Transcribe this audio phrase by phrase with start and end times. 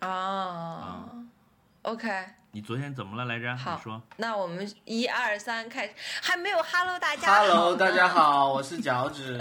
[0.00, 1.10] 啊
[1.82, 2.08] ，OK，
[2.52, 3.56] 你昨天怎么了来着？
[3.56, 4.00] 好你说。
[4.16, 8.06] 那我们一二三开始，还没有 Hello 大家好 Hello，呢 大家。
[8.06, 9.40] 好，我是脚趾。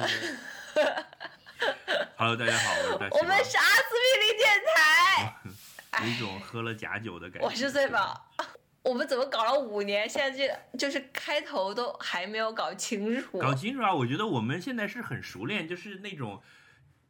[2.17, 7.47] Hello，大家好，我是大我们是阿司匹林电台， 有一种喝了假酒的感觉。
[7.47, 8.25] 我是醉宝。
[8.81, 13.37] 我们怎么搞了五年，现在这就是开头都还没有搞清楚。
[13.37, 13.93] 搞清楚啊！
[13.93, 16.41] 我觉得我们现在是很熟练，就是那种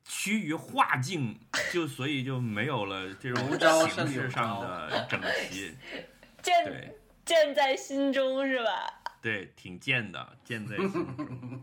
[0.07, 1.37] 趋于化境，
[1.71, 5.75] 就所以就没有了这种无招形式上的整齐。
[6.41, 8.93] 剑对剑在心中是吧？
[9.21, 11.61] 对，挺贱的，剑在心中。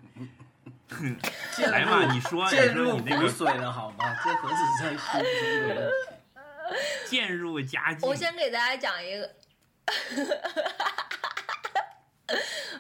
[1.57, 4.15] 渐来嘛你说渐你说你那个骨髓了好吗？
[4.23, 7.09] 这何止在心中的问题？
[7.09, 8.09] 渐入佳境。
[8.09, 9.35] 我先给大家讲一个，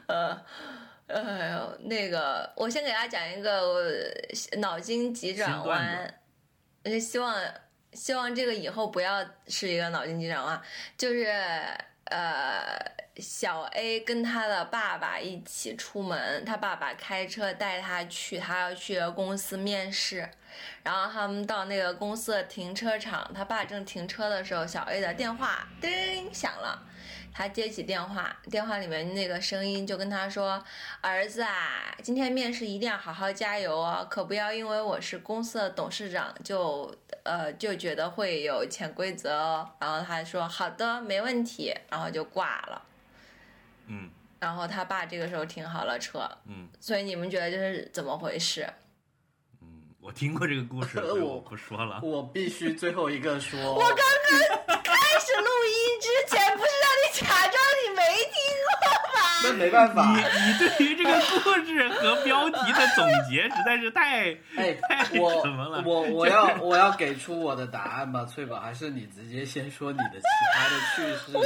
[0.07, 0.45] 呃，
[1.23, 3.81] 哎呦，那个，我先给大家讲一个我
[4.59, 6.15] 脑筋急转弯，
[6.83, 7.37] 呃希望
[7.93, 10.61] 希望这个以后不要是一个脑筋急转弯，
[10.99, 11.27] 就是
[12.07, 12.77] 呃，
[13.17, 20.29] 小 A 跟他的爸爸一起出门，他爸爸开车带他去，他要去公司面试。
[20.83, 26.81] 然后他们到那个公司的停车场，他爸正停车的时候，小 A 的电话叮响了，
[27.37, 30.63] 他接起电话，电话里面那个声音就跟他说
[31.03, 42.83] ：“儿子啊，今天面试一定要好好加油哦，可不要因为我是公司的董事长就呃就觉得会有潜规则哦。”然后他说：“好的，没问题。”然后就挂了。
[43.89, 44.09] 嗯
[44.41, 48.65] 然后他爸这个时候停好了车，嗯所以你们觉得这是怎么回事？
[49.61, 51.99] 嗯，我听过这个故事， 我不说了。
[52.03, 53.97] 我必须最后一个说，我 我刚
[54.67, 54.84] 刚开
[55.35, 58.35] 始录音之前，不是让你假装你没听
[58.71, 58.75] 过
[59.15, 59.21] 吗？
[59.43, 71.37] 那没办法你，你对于这个故事和标题的总结实在是太哎 太，我什么了我我要我要给出我的答案吧，翠宝，还是你直接先说你的其他的趣事？
[71.37, 71.45] 我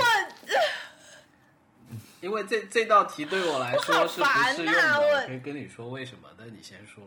[2.21, 7.03] 因为这这道题对我来说是不适用的，我可以跟你说为什么但，你先说。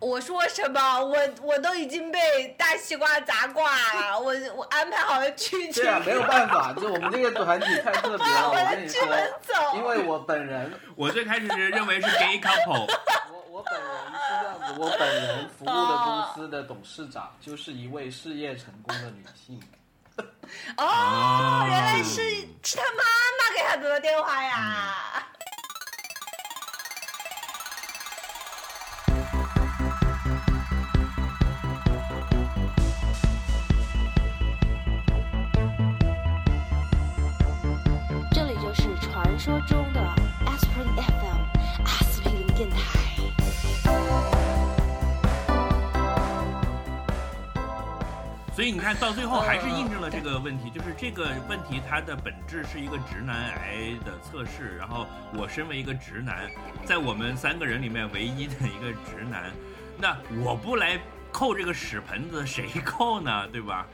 [0.00, 1.00] 我说什么？
[1.00, 8.50] 我我都已经被大西瓜砸挂了， 我我安排好了剧情，对啊，没有办法，就我们这个团体太特别了。
[8.50, 12.86] 我我跟你说的剧本，走，因为我本人，我最开始是认为是 gay couple，
[13.32, 19.60] 我我本人是这样子，我本人服务的公司的董事长就是一位事业成功的女性。
[20.76, 22.22] 哦，原来是
[22.62, 23.02] 是他妈
[23.38, 25.24] 妈给他打的电话呀。
[25.38, 25.57] 这
[48.58, 54.76] 所以你看到最后还是印证了这个问题，就是这个问题它的本质是一个直男癌的测试。
[54.76, 56.50] 然后我身为一个直男，
[56.84, 59.52] 在我们三个人里面唯一的一个直男，
[59.96, 60.98] 那我不来
[61.30, 63.46] 扣这个屎盆子，谁扣呢？
[63.52, 63.86] 对吧？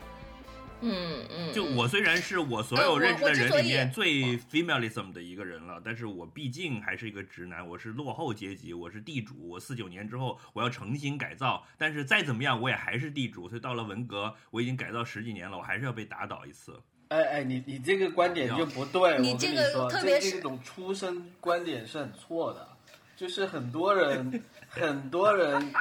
[0.81, 16.79] 嗯嗯，就我虽然是我所有认识的人里面最 feminism 的一个人了，但是我毕竟还是一个直男，我是落后阶级，我是地主，我四九年之后我要重新改造，但是再怎么样我也还是地主，所以到了文革我已经改造十几年了，我还是要被打倒一次。
[17.07, 22.67] 哎哎，你你这个观点就不对，我跟你这个你说，特别是这这种出身观点是很错的，
[23.15, 25.73] 就是很多人 很多人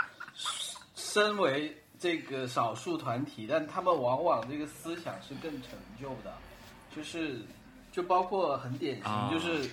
[0.94, 6.34] 身为这个少数团体，但他们往往这个思想是更陈旧的，
[6.94, 7.40] 就是
[7.92, 9.70] 就包括很典型，啊就是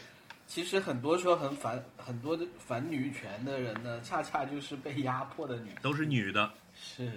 [0.48, 7.12] 其实很多时候很反很多的反女权的人呢，恰恰就是被压迫的女，都是女的，是。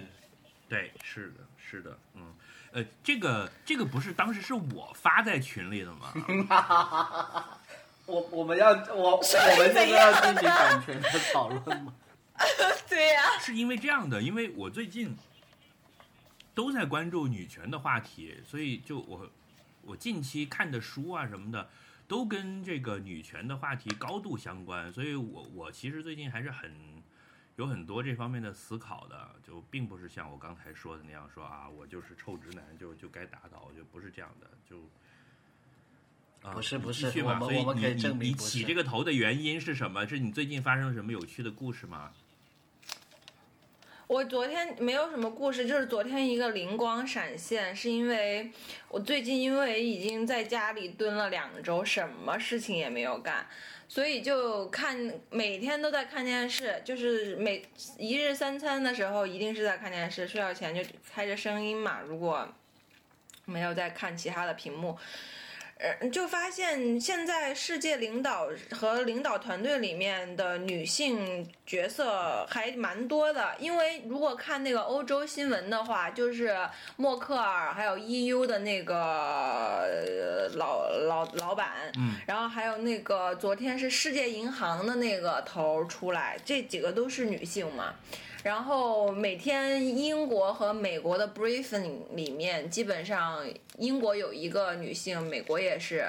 [0.67, 2.33] 对，是的，是的，嗯，
[2.71, 6.11] 呃，这个这个不是当时是我发在群里的吗？
[8.07, 11.93] 我我们要我我们现在要进行版权的讨论吗？
[12.89, 15.15] 对呀、是因为这样的，因为我最近
[16.53, 19.31] 都在关注女权的话题，所以就我
[19.81, 21.69] 我近期看的书啊什么的，
[22.07, 26.71] 都跟这个女权的话题高度相关，所以我我其实最近还是很
[27.55, 34.77] 有很多这方面的思考的，就并不是像我刚才说的那样说啊，我就是臭直男就就该打倒，我觉得不是这样的，就。
[36.43, 40.05] 啊不是不是所以我们可以你你你证明不是起这个头的原因是什么？
[40.05, 42.11] 是你最近发生了什么有趣的故事吗？
[44.07, 48.51] 我昨天没有什么故事，就是昨天一个灵光闪现，是因为
[48.87, 53.47] 我最近因为已经在家里蹲了两周，什么事情也没有干，
[53.87, 57.63] 所以就看每天都在看电视，就是每
[57.97, 61.99] 一日三餐的时候一定是在看电视，睡觉前就开着声音嘛。
[62.05, 62.47] 如果
[63.45, 64.95] 没有在看其他的屏幕，
[65.77, 73.53] 呃，就发现现在世界领导和领导团队里面的女性角色还蛮多的。
[73.59, 76.57] 因为如果看那个欧洲新闻的话，就是
[76.95, 87.95] 默克尔还有 EU 的那个呃老老老板，嗯，然后还有那个昨天是世界银行的那个头儿出来，这几个都是女性嘛。
[88.45, 93.43] 然后每天英国和美国的 briefing 里面，基本上
[93.79, 96.05] 英国有一个女性，美国也是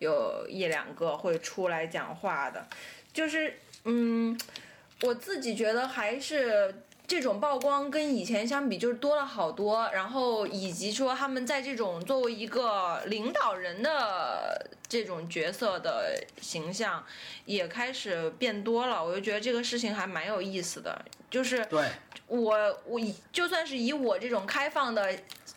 [0.00, 2.66] 有一两个会出来讲话的。
[3.12, 3.54] 就是
[3.84, 4.36] 嗯，
[5.02, 6.74] 我自己觉得还是
[7.06, 9.88] 这种曝光跟以前相比，就是多了好多。
[9.92, 17.04] 然后以及说他们在这种作为一个领导人的这种角色的形象
[17.44, 19.04] 也开始变多了。
[19.04, 21.88] 我就觉得这个事情还蛮有意思的，就是对，
[22.26, 25.16] 我我以就算是以我这种开放的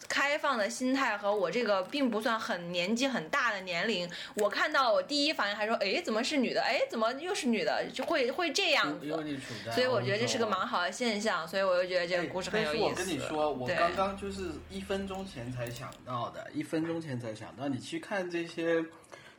[0.09, 6.61] 开放的心态和我这个并不算很年纪很大的年龄，我看到我第一反应还说，哎，怎么是女的？
[6.61, 7.85] 哎，怎么又是女的？
[7.93, 9.05] 就会会这样子。
[9.23, 10.59] 你处在，所以我觉得这是个蛮。
[10.69, 12.93] 好的现象，所以我就觉得这个故事很有意思。
[12.95, 17.67] 但是我跟你说，我刚刚就是一分钟前才想到的，一分钟前才想到。
[17.67, 18.85] 你去看这些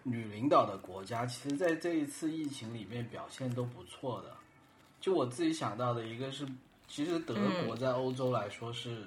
[0.02, 4.34] 女领导的国家，其实在这一次疫情里面表现都不错的。
[5.00, 6.44] 就我自己想到的一个是，
[6.88, 9.04] 其实德国在欧洲来说是，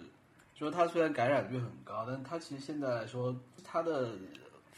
[0.63, 4.11] 就是它虽然感染率很高，但它其实现在来说，它的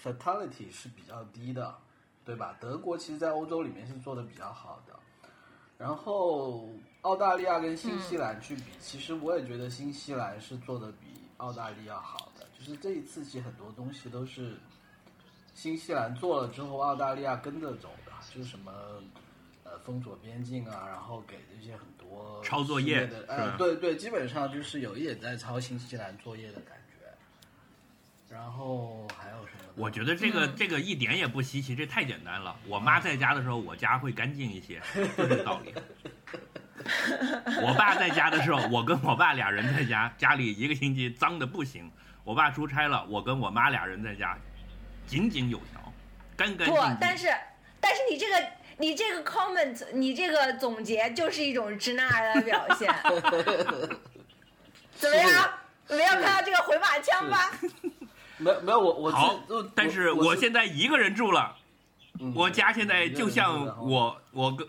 [0.04, 1.76] fatality 是比较低的，
[2.26, 2.58] 对吧？
[2.60, 4.94] 德国其实，在欧洲里面是做的比较好的。
[5.78, 6.68] 然后
[7.02, 12.48] 澳大利亚跟新西兰去比，其实我也觉得新西兰是做的比澳大利亚好的。
[12.58, 14.58] 就是这一次其实很多东西都是
[15.54, 19.04] 新西兰做了之后，澳大利亚跟着走的，就是什么呃
[19.86, 27.06] 封锁边境啊，然后给这些很多抄作业的，呃，对对，基本上就是有一点在抄新西兰作业的感觉。
[28.28, 29.72] 然后还有什么？
[29.76, 32.56] 我觉得这个、这个一点也不稀奇，这太简单了。
[32.68, 34.82] 我妈在家的时候，我家会干净一些，
[35.16, 35.74] 就这个道理。
[37.62, 41.90] 我爸在家的时候，我跟我爸俩人在家，家里一个星期脏的不行。
[42.24, 44.36] 我爸出差了，我跟我妈俩人在家，
[45.06, 45.94] 井井有条，
[46.36, 47.28] 干干净不净。，但是
[47.80, 48.36] 但是你这个
[48.78, 52.94] 你这个 comment，你这个总结就是一种直男癌的表现。
[54.96, 55.50] 怎么样？
[55.88, 57.52] 没有看到这个回马枪吧？
[58.38, 59.40] 没没有我我好，
[59.76, 61.56] 但是我我现在一个人住了，
[62.20, 64.68] 嗯我家现在就像我我跟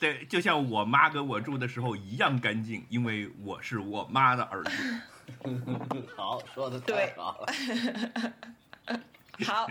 [0.00, 5.00] 对，就像我妈跟我住的时候一样干净，因为我是我妈的儿子。
[6.16, 8.98] 好说的太对好了。
[9.44, 9.66] 好，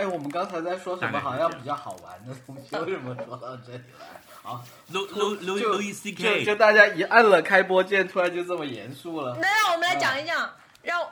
[0.00, 1.20] 哎，我们刚才在说什么？
[1.20, 4.06] 好像比较好玩的东西，为什么说到这里来？
[4.42, 9.36] 好，Louis Louis 就 Louis C 就就大家一按了开播键，突然就这么严肃了。
[9.38, 10.50] 那让我们来讲一讲，
[10.82, 11.06] 让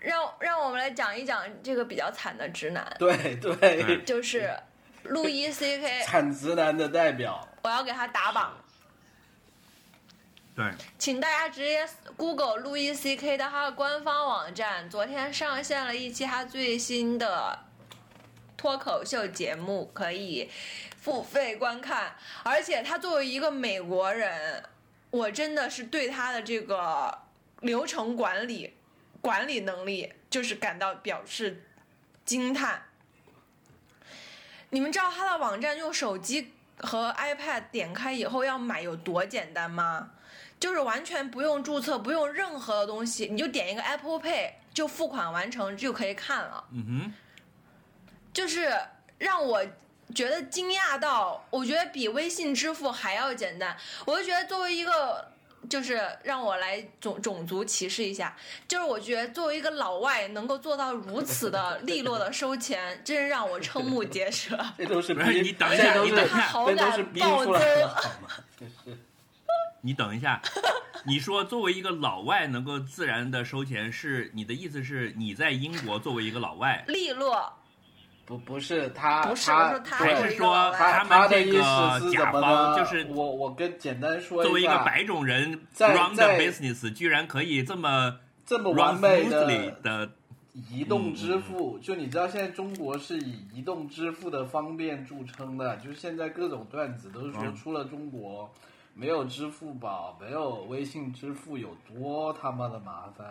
[0.00, 4.54] 让让我们来讲一讲这个比较惨的直男，对对对，就是
[5.04, 7.48] 路易 C K， 惨直男的代表。
[7.62, 8.52] 我要给他打榜。
[10.54, 10.66] 对，
[10.98, 17.58] 请大家直接 Google 路易 C K 的他的官方网站，昨天上线了一期他最新的
[18.58, 20.50] 脱口秀节目，可以
[21.00, 22.16] 付费观看。
[22.42, 24.62] 而且他作为一个美国人，
[25.10, 27.16] 我真的是对他的这个
[27.60, 28.74] 流程管理、
[29.22, 31.64] 管理能力，就是感到表示
[32.26, 32.82] 惊叹。
[34.70, 40.10] 你们知道他的网站用手机和 iPad 点开以后要买有多简单吗？
[40.60, 46.64] 就是完全不用注册，不用任何的东西，你就点一个 Apple Pay 就付款完成就可以看了。
[46.72, 47.14] 嗯哼，
[48.38, 48.72] 就是
[49.18, 49.60] 让我
[50.14, 53.76] 觉得惊讶到，我觉得比微信支付还要简单。
[54.04, 55.26] 我就觉得作为一个，
[55.68, 58.36] 就是让我来种种族歧视一下，
[58.68, 64.56] 就是我觉得作为一个老外能够做到如此的利落的收钱，真是让我瞠目结舌。
[64.78, 68.28] 这都是不是，你等一下你等一下好这都是感逼出来暴增的， 好吗？
[68.56, 68.96] 就 是
[69.80, 70.40] 你等一下，
[71.06, 77.57] 你说作为一个老外能够自然的收钱，是你的意思是你在英国作为一个老外，利落
[78.28, 82.78] 不不是他，不是他还是说他他们这意思个是甲方怎么呢？
[82.78, 90.10] 就是我我跟简单说作为一个，白种人在 run business，居然可以这么这么完美的的，
[90.52, 98.52] 移动支付，就你知道现在中国是以移动支付的方便著称的，就是现在各种段子都是说嗯出了中国，
[98.92, 103.26] 没有支付宝，没有微信支付有多他妈的麻烦，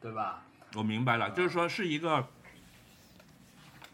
[0.00, 0.42] 对吧？
[0.74, 2.26] 我明白了，就是说是一个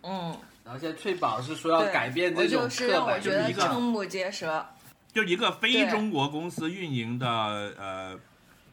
[0.02, 4.66] 嗯，然后现在翠宝是说要改变我这种就是刻板让我觉得就是一个瞠目结舌。
[5.12, 8.18] 就一个非中国公司运营的呃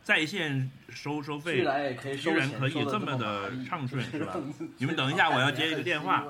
[0.03, 4.35] 在线收收费居，然也可以居然可以这么的畅顺是吧？
[4.77, 6.25] 你们等一下我要接一个电话。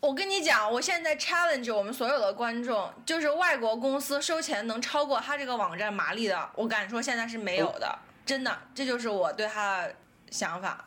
[0.00, 9.94] 我跟你讲，我现在 challenge 我们所有的观众，就是外国公司收钱能超过他这个网站麻利的，我敢说现在是没有的，真的，这就是我对他的
[10.30, 10.86] 想法，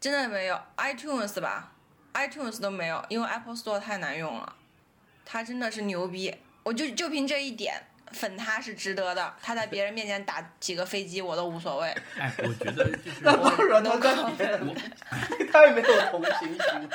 [0.00, 0.60] 真的没有。
[0.76, 1.70] iTunes 吧
[2.18, 4.56] ，iTunes 都没有，因为 Apple Store 太难用了，
[5.24, 6.34] 他真的是牛逼，
[6.64, 7.82] 我就就凭这一点。
[8.10, 11.94] 粉他是值得的，他在别人面前打几个飞机我都无所谓。
[12.18, 14.74] 哎，我觉得就是那当然能他够在别人
[15.52, 16.88] 太 没有同情心。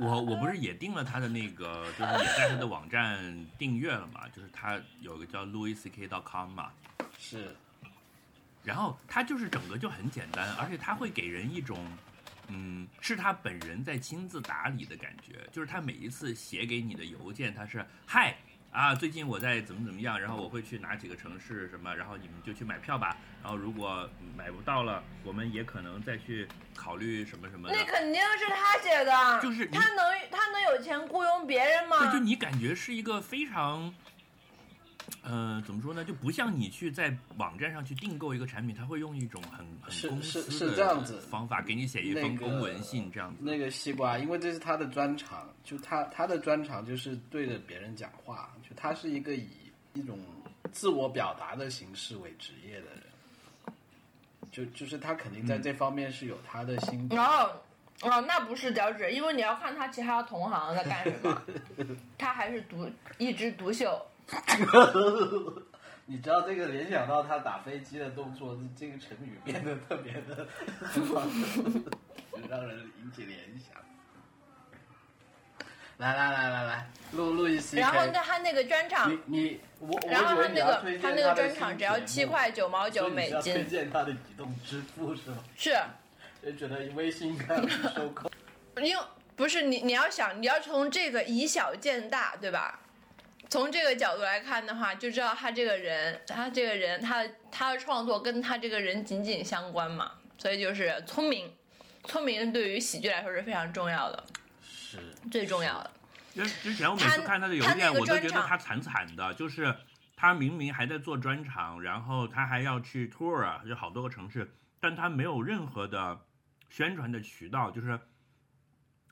[0.00, 6.70] 我我不是也订了他的那个，就是也在他的网站订阅了嘛，就是他有个叫 louisck.com 嘛，
[7.18, 7.56] 是，
[8.64, 11.78] 然后他就是整个就很简单，而且他会给人一种，
[12.48, 18.36] 嗯，是他本人在亲自打理的感觉，就是他每一次写给你的邮件，他是嗨。
[18.70, 23.16] 啊，最近我在怎么怎么样，然后我会去哪几个城市什么，然后你们就去买票吧。
[23.40, 27.76] 然后如果买不到了，我们也可能再去考虑什么什么的。
[27.76, 32.00] 那肯定是他写的，就是他能他能有钱雇佣别人吗？
[32.00, 33.94] 对，就你感觉是一个非常，
[35.22, 36.04] 呃，怎么说呢？
[36.04, 43.36] 就不像你去在网站上去订购一个产品，他会用一种很很公司是是的这样子方法给你写一封公文信这样子。
[43.42, 49.48] 那个西瓜，因为这是他的专长，就他他的专长就是对着别人讲话，就他是一个以
[49.92, 50.18] 一种
[50.72, 53.02] 自我表达的形式为职业的人，
[54.50, 57.16] 就就是他肯定在这方面是有他的心得。
[57.16, 57.50] 然后，
[58.02, 61.42] 哦，那不是脚趾，因为你要看他其他同行在干什么，
[62.16, 64.00] 他还是独一枝独秀。
[66.06, 70.46] 你知道这个联想到他打飞机的动作，这个成语变得特别的，
[72.48, 73.74] 让人引起联想。
[75.98, 85.38] 来来来来来，录录一期然后那他那个专场你，你我我然后他那个他那个专场只要七块九毛九美金推，荐他的移动支付是吗？
[85.56, 85.78] 是
[86.42, 87.56] 就觉得微信应该
[87.94, 88.28] 收购。
[88.82, 89.02] 因为
[89.36, 92.80] 不是你你要想你要从这个以小见大，对吧？
[93.54, 101.54] 从这个角度来看的话，就知道他这个人，他这个人，他他的创作跟他这个人紧紧相关嘛，所以就是聪明，
[102.02, 104.24] 聪明对于喜剧来说是非常重要的，
[104.60, 104.98] 是
[105.30, 105.90] 最重要的。
[106.34, 109.72] 之之前我每次看他的邮件，我都觉得他惨惨的，就是
[110.16, 116.18] 他明明还在做专场，然后他还要去 tour 啊，有好多个城市，但他没有任何的
[116.70, 118.00] 宣传的渠道，就是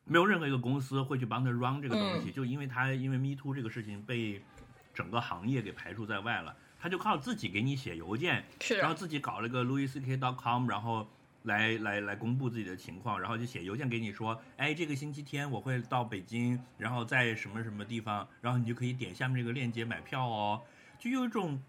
[0.05, 4.43] 没有任何一个公司会去帮他 run 这个东西，就因为他因为 Me Too 这个事情被
[4.93, 8.77] 整个行业给排除在外了，他就靠自己给你写邮件，是。
[8.79, 11.09] 然后自己搞了个 louisck.com，然后
[11.45, 20.61] 来来来公布自己的情况，然后就写邮件给你说，哎，这个星期天我会到北京，然后在什么什么地方，然后你就可以点下面这个链接买票哦，
[20.99, 21.63] 就有一种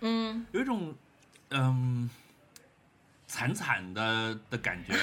[0.00, 0.94] 嗯，有一种
[1.50, 2.08] 嗯
[3.26, 4.94] 惨惨的的感觉，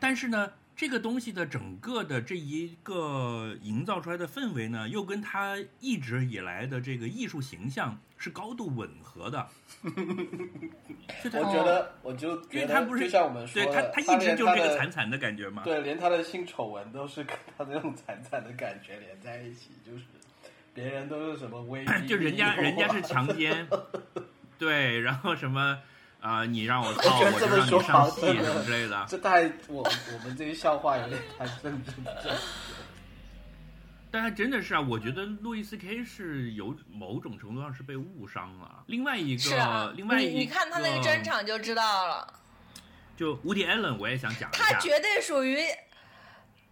[0.00, 0.50] 但是呢。
[0.80, 9.46] 这个东西的整个的这一个营造出来的氛围呢，又跟他一直以来的这个艺术形象是高度吻合的。
[9.84, 15.62] 我觉得，我就因为他不是就像我们说对他，他一直就是这个惨惨的感觉嘛。
[15.64, 20.04] 对，连他的性丑闻都是跟他的那种惨惨的感觉连在一起，就是
[20.72, 23.68] 别人都是什么威逼 就人家人家是啊强奸，
[24.58, 25.80] 对，然后什么
[26.20, 28.20] 啊、你让我 操，我就让你上戏
[28.64, 29.06] 之类的。
[29.08, 32.30] 这太我我们这些笑话有点太政治不正确。
[34.12, 38.82] 但还真的是啊，我觉得路易斯 K 是有某种程度上是被误伤了。
[38.86, 42.34] 另外一个，是啊，另外一个，你你看他那个专，场就知道了，
[43.16, 44.64] 就无敌艾伦，我也想讲一下。
[44.64, 45.58] 他绝对属于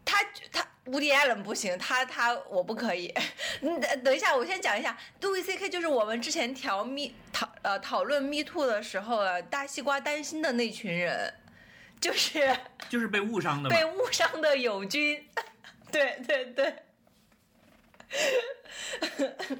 [0.05, 0.19] 他
[0.52, 0.67] 他。
[0.88, 3.12] 无敌艾伦不行，他他我不可以。
[3.61, 11.35] 嗯，等等一下，我先讲一下，路易 C K 就是我们之前调密讨呃讨论 Me Too 的时候啊，大西瓜担心的那群人，
[12.00, 12.57] 就是
[12.88, 13.68] 就是被误伤的。
[13.68, 15.28] 被误伤的友军。
[15.92, 16.75] 对 对对。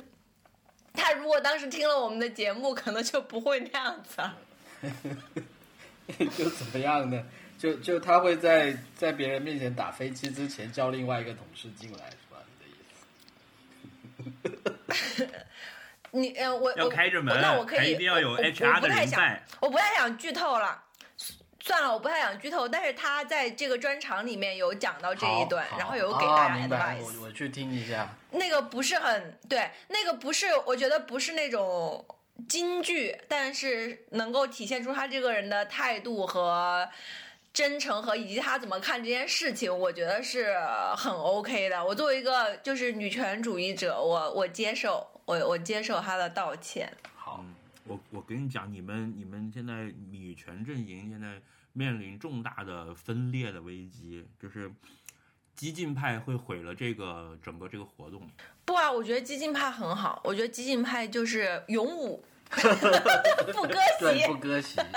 [0.95, 4.37] 他如果当时听了我们的节目，可能就不会那样子了。
[6.37, 7.23] 就怎么样呢？
[7.59, 12.39] 就就他会在在别人面前打飞机之前叫另外一个同事进来，是吧？
[14.15, 14.61] 你的
[14.95, 15.29] 意思？
[16.13, 20.85] 你呃，我要我开着门那我可以，一定要有 HR 的我不太想人在，我不太想剧透了。
[21.61, 27.03] 算了，我不太想剧透，但是他在这个专场里面有讲到这一段，然后有给啊大家 advice。
[27.03, 28.09] 我我去听一下。
[28.31, 32.07] 那个不是很对，那个不是，我觉得不是那种
[32.49, 36.89] 京剧，但是能够体现出他这个人的态度和
[37.53, 40.55] 真诚和以及他怎么看这件事情，我觉得是
[40.97, 41.85] 很 OK 的。
[41.85, 46.93] 我作为一个就是女权主义者，我我接受，我我接受他的道歉。
[47.17, 51.41] 好，嗯，我我跟你讲，你们你们现在女权阵营现在
[51.73, 54.71] 面临重大的分裂的危机，就是
[55.57, 58.31] 激进派会毁了这个整个这个活动。
[58.65, 64.35] 不啊，我觉得激进派很好，我觉得激进派就是勇武， 不割对，席不。
[64.39, 64.79] 割席。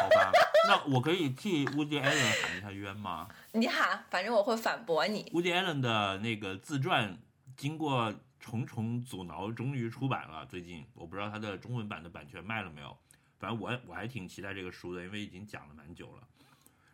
[0.00, 0.32] 好吧，
[0.68, 5.24] 那我可以替 Woody Allen 喊一下冤吗你喊，反正我会反驳你。
[5.32, 7.16] ？Woody Allen 的那个自传
[7.56, 10.44] 经过重重阻挠，终于出版了。
[10.46, 12.96] 最近我不知道他的中文版的版权卖了没有，
[13.38, 16.22] 反正我我还挺期待这个书的，因为已经讲了蛮久了。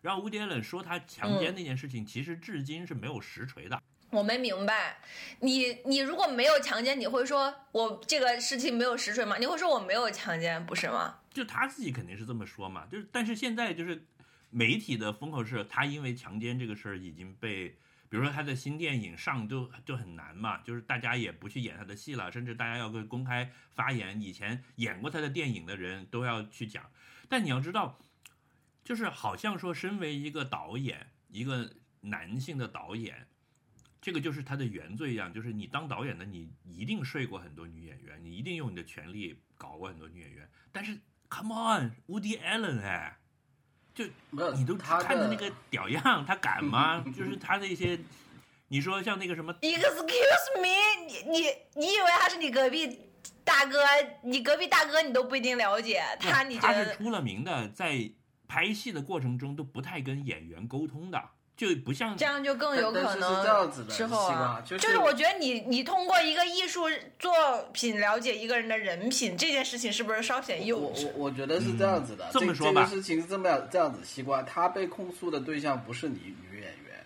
[0.00, 3.80] 然后 Woody Allen 说他强奸那件事情，其实至今是没有实锤的。
[4.12, 4.98] 我没明白，
[5.40, 9.38] 你你如果没有强奸，你会说我这个事情没有实锤吗？
[9.38, 11.18] 你会说我没有强奸，不是吗？
[11.32, 14.04] 就他自己肯定是这么说嘛，就是但是现在就是
[14.50, 17.70] 媒体的风口是他因为强奸这个事儿已经被，
[18.10, 26.84] 比如说他的新电影上就就很难嘛，就是大家也不去演他的戏了，甚至大家要会公开发言，以前演过他的电影的人都要去讲。
[27.30, 27.98] 但你要知道，
[28.84, 33.26] 就是好像说身为一个导演，一个男性的导演。
[34.02, 40.48] 这个就是他的原罪一样，就是你当导演的，你一定睡过很多女演员，你一定用你的权利搞过很多女演员。
[40.72, 40.98] 但是
[41.30, 43.16] ，Come on，Woody Allen 哎，
[43.94, 44.04] 就
[44.56, 47.04] 你都看的那个屌样，他敢吗？
[47.16, 47.96] 就是他那些，
[48.66, 52.98] 你说像那个什么，Excuse me，你你你以为他是你隔壁
[53.44, 53.78] 大哥？
[54.24, 56.96] 你隔壁大哥你都不一定了解他，你觉他是？
[56.96, 58.10] 出了名的，在
[58.48, 61.22] 拍戏的过程中都不太跟演员沟通的，
[61.56, 66.82] 就不像这样就更有可但但是是这样子能的之后啊西瓜，就是就是我觉得你你通过一个艺术
[67.18, 67.32] 作
[67.72, 71.06] 品了解一个人的人品这件事情是不是稍显幼稚？
[71.06, 77.04] 我我我觉得是这样子的，嗯这么说吧这吧个事情是这么样这样子，西瓜他被控诉的对象不是你女演员，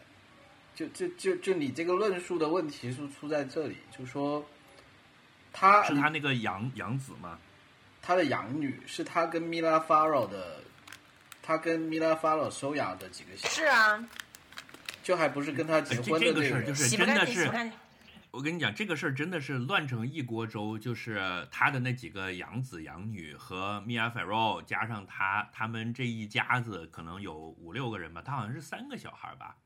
[0.75, 4.43] 就就就就你这个论述的问题是出在这里，就说
[5.53, 7.39] 他是他那个养养子吗，
[8.01, 10.61] 他的养女是他跟米拉法罗的，
[11.43, 14.05] 他跟米拉法罗收养的几个小孩，是啊，
[15.07, 16.43] 就还不是跟他结婚的个人。
[16.43, 17.79] 这个事儿就是洗干净，洗真的是不干净。
[18.33, 29.59] 我跟你讲，这个事儿真的是乱成一锅粥，就是他的那几个养子养女和 Mia Farrow 加上他，他们这一家子可能有五六个人吧，他好像是三个小孩吧。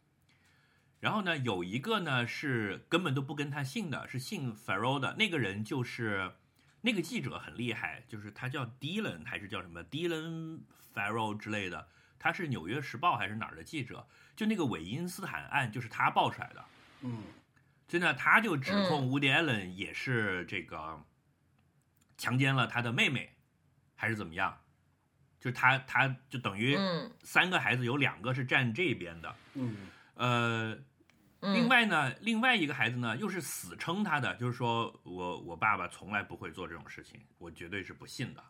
[0.98, 6.33] 然后呢，有一个呢是根本都不跟他姓的，是姓 Farrow 的那个人，就是
[6.83, 10.61] 那个记者很厉害，就是他叫 Dylan 还是叫什么 Dylan
[10.94, 14.07] Farrow 之类的，他是《纽约时报》还是哪儿的记者？
[14.40, 16.64] 就那个韦因斯坦案就是他爆出来的。
[17.03, 17.24] 嗯，
[17.87, 20.98] 所以呢，他就指控 Woody Allen 也是这个
[22.16, 23.35] 强奸了他的妹妹，
[23.94, 24.59] 还是怎么样？
[25.38, 27.12] 就是他，他就等于嗯。
[27.22, 30.72] 三个孩子有两个是站这边的，嗯，呃，
[31.40, 38.42] 嗯，另外呢，另外一个孩子呢又是死撑他的，就是说我我爸爸从来不会做这种事情，我绝对是不信的，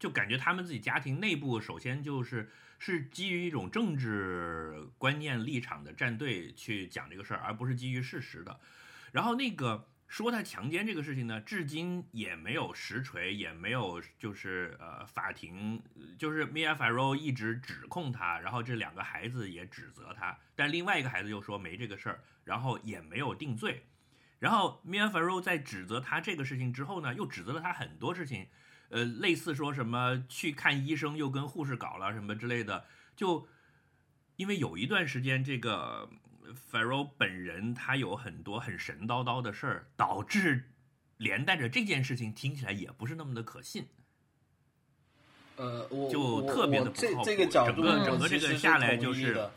[0.00, 8.58] 就感觉他们自己家庭内部首先就是是基于一种政治观念立场的站队去讲这个事儿，而不是基于事实的。
[9.12, 15.82] 然后那个说他强奸这个事情呢，至今也没有实锤，也没有就是呃法庭
[16.18, 23.84] 就是 Mia Farrow 一直指控他，然后这两个孩子也指责他，但另外一个孩子又说没这个事儿，然后也没有定罪。
[24.38, 28.48] 然后 Mia Farrow 在指责他这个事情之后呢，又指责了他很多事情，
[28.90, 32.84] 呃，类似说什么去看医生又跟护士搞了什么之类的，
[33.16, 33.48] 就
[34.36, 36.08] 因为有一段时间这个
[36.70, 40.70] Farrow 本人他有很多很神叨叨的事儿，导致
[41.16, 43.86] 连带着这件事情听起来也不是那么的可信。
[45.56, 49.48] 呃，我就我特别的不靠谱这个角度，整个整个这个下来就是。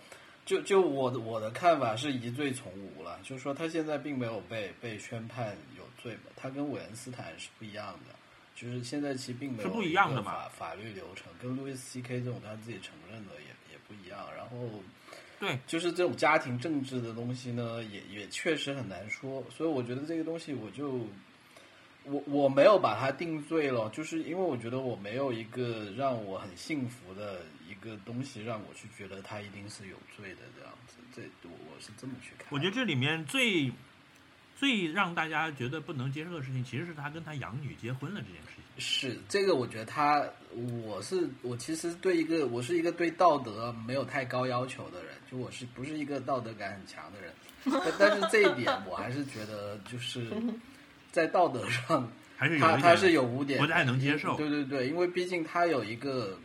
[0.45, 8.13] 就就我的我的看法是疑罪从无了，就是说他现在并没有被被宣判有罪嘛，他跟韦恩斯坦是不一样的，
[8.55, 10.31] 就是现在其实并没有是不一样的嘛。
[10.31, 14.81] 法法律流程，跟 Louis C K 这种他自己承认的也也不一样，然后
[15.39, 21.07] 对，就是这种家庭政治的东西呢，也也确实很难说，所以我觉得这个东西我就
[22.05, 32.47] 我我没有把它定罪了，就是因为我觉得我没有一个让我很幸福的一个东西让我去觉得他一定是有罪的这样子，这我我是这么去看。
[32.51, 33.71] 我觉得这里面最
[34.63, 38.63] 最让大家觉得不能接受的事情，其实是他跟他养女结婚了这件事情。
[38.77, 40.23] 是这个，我觉得他，
[40.85, 47.33] 我是我其实对一个我是一个对道德没有太高要求的人，就我是不是一个道德感很强的人，
[47.65, 50.31] 但但是这一点 我还是觉得就是
[51.11, 56.39] 在道德上还是有他他是有污点，不太能接受对对对，因为毕竟他有一个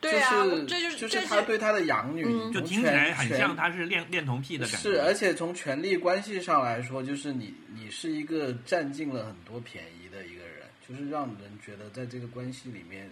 [0.00, 4.78] 对啊，就是这就是就是他对他的养女，嗯就听起来很像他是恋恋童癖的感觉。
[4.78, 13.10] 是，而且从权力关系上来说，就是你你是一个占尽了很多便宜的一个人，就是让人觉得在这个关系里面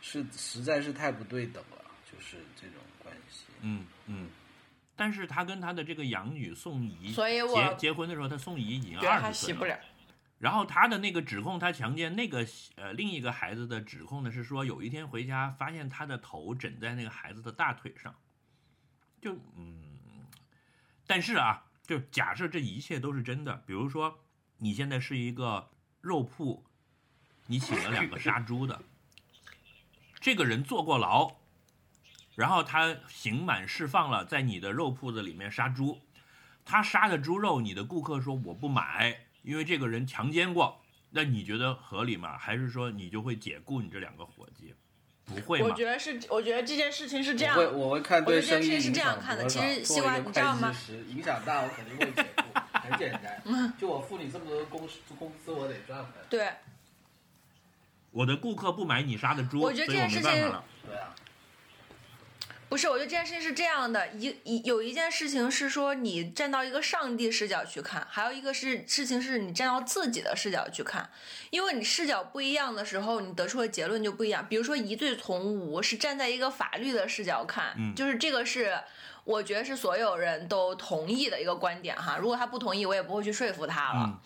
[0.00, 3.44] 是实在是太不对等了，就是这种关系。
[3.62, 4.28] 嗯嗯。
[4.94, 9.74] 但是他跟他的这个养女宋怡，所以我结结婚的时候，他宋怡已经二十岁洗不了。
[10.40, 18.14] 然后他的那个指控，他强奸那个呃另一个孩子的指控呢，是说有一天回家发现他的头枕在那个孩子的大腿上，
[19.20, 19.76] 就嗯，
[21.06, 24.18] 但是啊，就假设这一切都是真的，比如说
[24.56, 25.68] 你现在是一个
[26.00, 26.64] 肉铺，
[27.46, 28.80] 你请了两个杀猪的，
[30.20, 31.36] 这个人坐过牢，
[32.34, 36.00] 然后他刑满释放了，在你的肉铺子里面杀猪，
[36.64, 39.26] 他杀的猪肉，你的顾客说我不买。
[39.42, 42.36] 因为这个人强奸过，那你觉得合理吗？
[42.38, 44.74] 还是说你就会解雇你这两个伙计？
[45.24, 45.66] 不会吗？
[45.68, 47.60] 我觉得是，我觉得这件事情是这样我。
[47.60, 49.46] 会我会看对生意影我觉得这件事是这样看的。
[49.46, 50.74] 其实西瓜你知道吗
[51.08, 52.42] 影响大，我肯定会解雇。
[52.80, 56.26] 很简单， 就我付你这么多工工资，我得赚回来。
[56.28, 56.50] 对，
[58.10, 60.64] 我的顾客不买你杀的猪，我觉得所以我这件事情没办法了。
[60.86, 61.14] 对啊，
[62.70, 71.10] 不是，我觉得这件事情是这样的，一一有一件事情是说你站到一个上帝视角去看，还有一个是事情是你站到自己的视角去看，
[71.50, 74.46] 因为你视角不一样的时候，你得出的结论就不一样。
[74.48, 78.78] 比如说疑罪从无是站在一个法律的视角看，嗯就是这个是
[79.24, 82.18] 我觉得是所有人都同意的一个观点哈。
[82.20, 84.04] 如果他不同意，我也不会去说服他了。
[84.06, 84.18] 嗯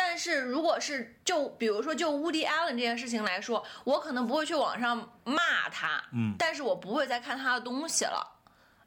[0.00, 8.36] 但是如果是就比如说就 Woody Allen 这件事情来说，我可能不会去网上骂他，嗯但是我不会再看他的东西了。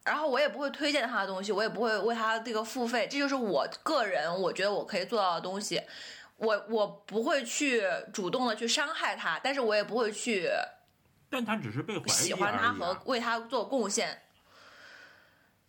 [0.05, 5.81] 然后我也不会推荐他的东西，我也不会为他这个付费，这就是我个人我觉得我可以做到的东西。
[6.37, 10.49] 我我不会去主动的去伤害他，但是我也不会去
[11.29, 14.21] 但他只是被怀疑喜欢他和为他做贡献。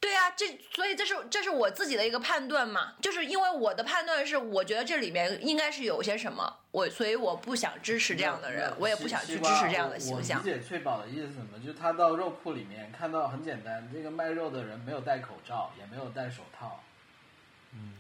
[0.03, 10.45] 对啊，这所以这是这是我自己的一个判断嘛，就是因为我的判断是，我觉得这里面应该是有些什么，我所以我不想支持这样的人，我也不想去支持这样的形象我。
[10.45, 16.81] 理解翠宝的意思是什么，就是他到肉铺里面看到很简单，这个卖肉的人没有戴口罩，也没有戴手套，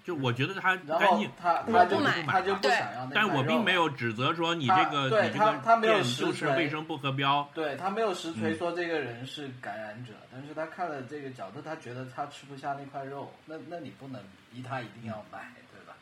[0.04, 7.48] 就我觉得他干净，他他就不买他就不想要那但我并没有指责说你这个对你这个他他没有店实就是锤卫生不合标。
[7.54, 15.94] 对他没有实嗯锤说这个人是感染者，但是他看了这个角度，他觉得他吃不下那块肉，那那你不能逼他一定要买，对吧？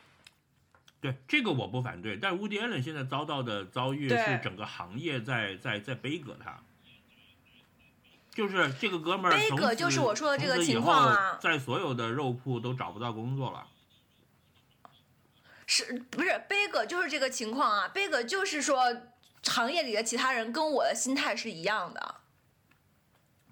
[1.03, 6.59] 对这个我不反对，但 Woody Allen 现在遭到的遭遇是整个行业在在在背葛他，
[8.41, 13.67] 就是这个哥们儿背从此革就是我说的这个情况啊在所有的肉铺都找不到工作了。
[15.67, 17.89] 是不是贝哥就是这个情况啊？
[17.89, 18.83] 贝哥就是说，
[19.45, 22.15] 行业里的其他人跟我的心态是一样的。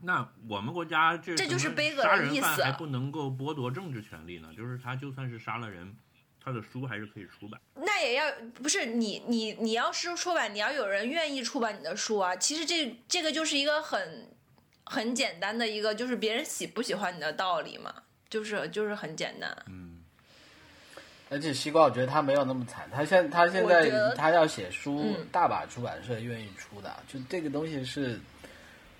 [0.00, 4.48] 那我们国家这这就是悲歌的意思犯还不能够剥夺政治权利呢？
[4.56, 5.94] 就是他就算是杀了人，
[6.42, 7.60] 他的书还是可以出版。
[7.74, 8.24] 那也要
[8.54, 12.34] 不是你你你要是出版，你要有人愿意出版你的书啊。
[12.34, 14.36] 其实这这个就是一个很
[14.88, 17.94] 很简单的一个，就是别人喜不喜欢你的道理嘛，
[18.28, 19.56] 就是就是很简单。
[19.66, 19.98] 嗯，
[21.28, 28.18] 而且西瓜，我觉得他没有那么惨，他现他现在他要写书，嗯大把出版社愿意出的，就这个东西是，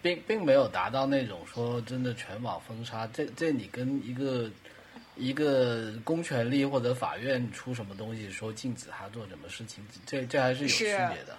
[0.03, 4.51] 并并没有达到那种说真的全网封杀，这这你跟一个
[5.17, 11.37] 一个公权力或者法院出什么东西说禁止他做什么事情，这这还是有区别的。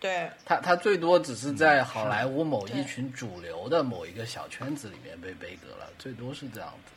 [0.00, 6.92] 对，他他最多只是在好莱坞某一群主流的某一个小圈子里面被背革了，最多是这样子。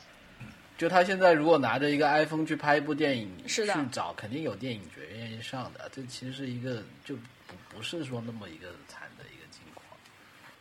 [0.78, 5.90] 就他现在如果拿着一个 iPhone 去拍一部电影，是的去找肯定有电影节愿意上的。
[5.94, 9.86] 这其实是一个就不不是说那么一个惨的一个境况。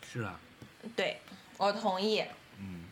[0.07, 0.38] 是啊，
[0.94, 1.16] 对
[1.57, 2.22] 我同意。
[2.59, 2.83] 嗯，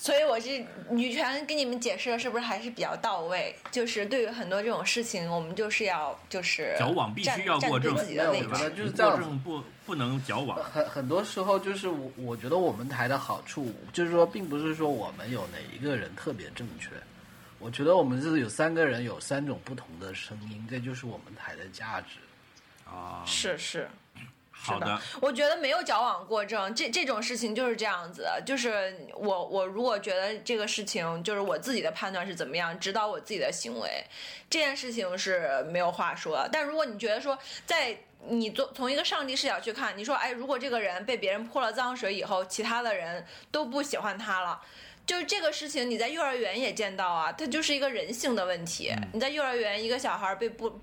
[0.00, 3.54] 所以我是女权跟你们解释的是不是还是比较到位？
[3.72, 8.40] 就是对于很多这种事情，我们就是要就是矫枉必须要过正自己的位。
[8.40, 10.56] 就是过正不不能矫枉。
[10.62, 16.90] 很很多时候就是我我觉得我们台的好处就是说，并不是说我们有哪一个人特别正确，
[17.58, 22.18] 我觉得我们是有三个人有三种不同的声音，这就是我们台的价值。
[22.88, 23.88] 啊，是是，
[24.60, 28.42] 好的，我觉得没有矫枉过正，这这种事情就是这样子的。
[28.44, 34.04] 就是我我如果觉得这个事情就是我自己的判断是怎么样，指导我自己的行为，
[34.50, 36.48] 这件事情是没有话说的。
[36.52, 44.60] 但如果你觉得说在你做从一个上帝视角去看，你说哎，如果这个人被别人泼了脏水以后，其他的人都不喜欢他了。
[45.06, 48.92] 就是这个事情，你在幼儿园也见到啊，它就是一个人性的问题。
[49.14, 50.78] 你在幼儿园，一个小孩被不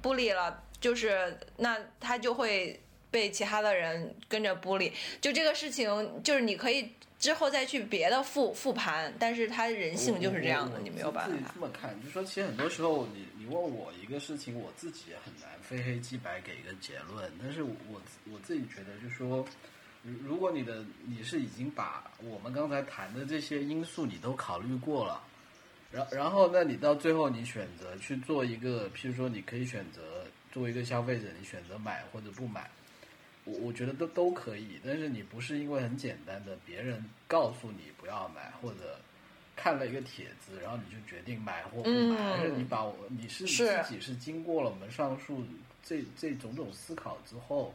[0.00, 2.80] 不理了，就是那他就会
[3.16, 4.92] 被其他的人跟着孤立。
[5.22, 6.86] 就这个事情，就是你可以
[7.18, 11.44] 之后再去别的复复盘，但是他人性就是这样的，你没有办法自己。
[11.54, 17.32] 这么看，就说其实很多时候你你问我一个事情，我自己也很难非黑即白给一个结论。
[17.42, 17.72] 但是我
[18.30, 19.42] 我自己觉得，就说
[20.02, 25.22] 如如果你的你是已经把我们刚才谈的这些因素你都考虑过了，
[25.90, 30.02] 然然后那你到最后你选择去做一个，譬如说你可以选择
[30.52, 32.70] 作为一个消费者，你选择买或者不买。
[33.46, 38.98] 我我觉得都都可以，但是你不是因为很简单的别人告诉你不要买，或者
[39.54, 42.32] 看了一个帖子，然后你就决定买或不买，嗯。
[42.32, 45.42] 而是你把我你是你自己是经过了我们上述
[45.82, 47.72] 这这种种思考之后，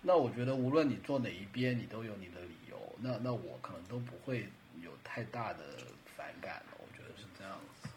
[0.00, 4.48] 那我觉得无论你做哪一边，你都有你的理由，那那我可能都不会
[4.82, 5.76] 有太大的
[6.16, 7.88] 反感了，我觉得是这样子。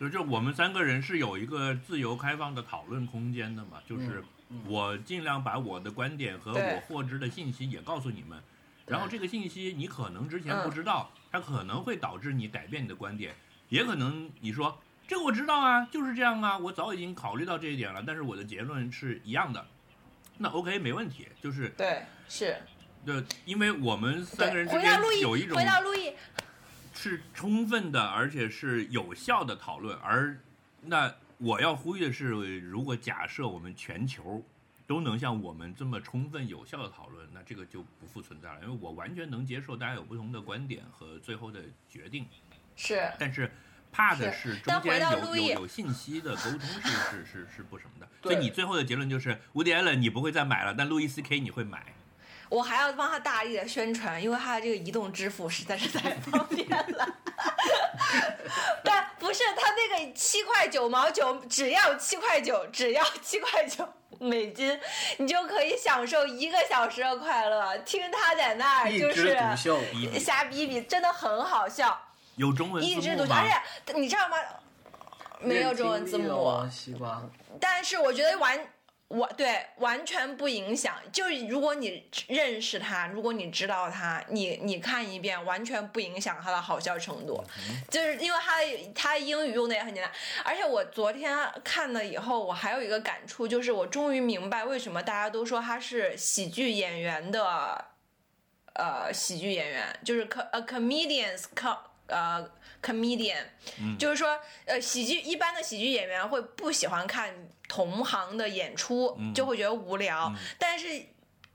[0.00, 4.24] 就就我们三个人是有一个自由开放的讨论空间的嘛，就是嗯
[4.66, 8.40] 我尽量把我的观点和我获知的信息也告诉你们，
[8.86, 13.34] 然后这个信息你可能之前嗯不知道，它可能会导致你改变你的观点，
[13.68, 14.78] 也可能你说
[15.08, 19.66] 这个我知道啊，就是这样啊，我早已经考虑到这一点了，但是我的结论是一样的，
[20.38, 22.56] 那 OK 没问题，就是对，是。
[23.04, 26.14] 对因为我们三个，人之间有一种回到路易，
[26.94, 29.94] 是充分的，而且是有效的讨论。
[29.98, 30.40] 而
[30.80, 32.24] 那我要呼吁的是，
[32.60, 34.42] 如果假设我们全球
[34.86, 38.60] 都能像我们这么充分有效的讨论，那这个就不复存在了。
[38.62, 42.24] 因为我完全能接受大家有不同的观点和最后的决定，
[42.76, 43.52] 是但是
[43.92, 48.08] 怕的是是中间有有有信息的沟通是是是是不什么的。
[48.22, 51.94] 所以你最后的结论就是，伍迪·艾伦你不会再买了，但路易斯 K 你会买。
[52.48, 57.08] 我还要帮他大力的宣传，因为他的这个移动支付实在是太方便了。
[58.84, 63.88] 但不是他那个七块九毛九，只要七块九，只要七块九
[64.20, 64.78] 美金，
[65.18, 67.76] 你就可以享受一个小时的快乐。
[67.78, 69.36] 听他在那儿就是
[70.18, 72.00] 瞎逼逼，真的很好笑，
[72.36, 73.32] 有中文一枝独秀。
[73.32, 73.48] 而？
[73.86, 74.36] 且你知道吗？
[75.40, 76.30] 没有中文字幕。
[76.30, 77.20] 哦，西瓜。
[77.60, 78.58] 但是我觉得完
[79.08, 80.96] 完对完全不影响。
[81.12, 87.42] 就是如果你认识他，如果你知道他，你你看一遍完全不影响他的好笑程度。
[87.88, 90.12] 就是因为他的他英语用的也很简单，
[90.44, 97.84] 而且我昨天看了以后，我还有一个感触，就是我终于明白为什么大家都说他是喜剧演员的。
[98.76, 102.48] 呃，喜剧演员就是 co 呃 comedians co 呃
[102.82, 103.44] comedian，、
[103.98, 107.34] 就是说呃喜剧一般的喜剧演员会不喜欢看
[107.68, 110.86] 同行的演出，就会觉得无聊，但是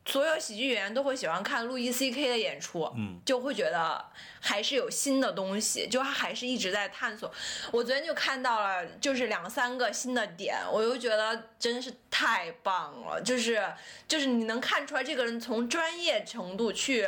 [0.05, 4.03] 所有喜剧演员都会喜欢看路易 C K 的演出，嗯，就会觉得
[4.39, 7.31] 还是有新的东西，就他还是一直在探索。
[7.71, 13.63] 我昨天就看到了，就是两三个新的点，我就觉得真是太棒了，就是
[14.07, 17.07] 就是你能看出来这个人从专业程度去。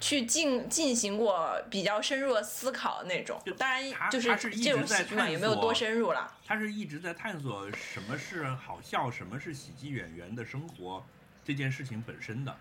[0.00, 6.32] 去进进行过比较深入的思考那种就，当然他就是这种喜剧嘛，也没有多深入了。
[6.46, 11.04] 他是一直在探索什么是好笑，什么是喜剧演员的生活
[11.44, 12.56] 这件事情本身的。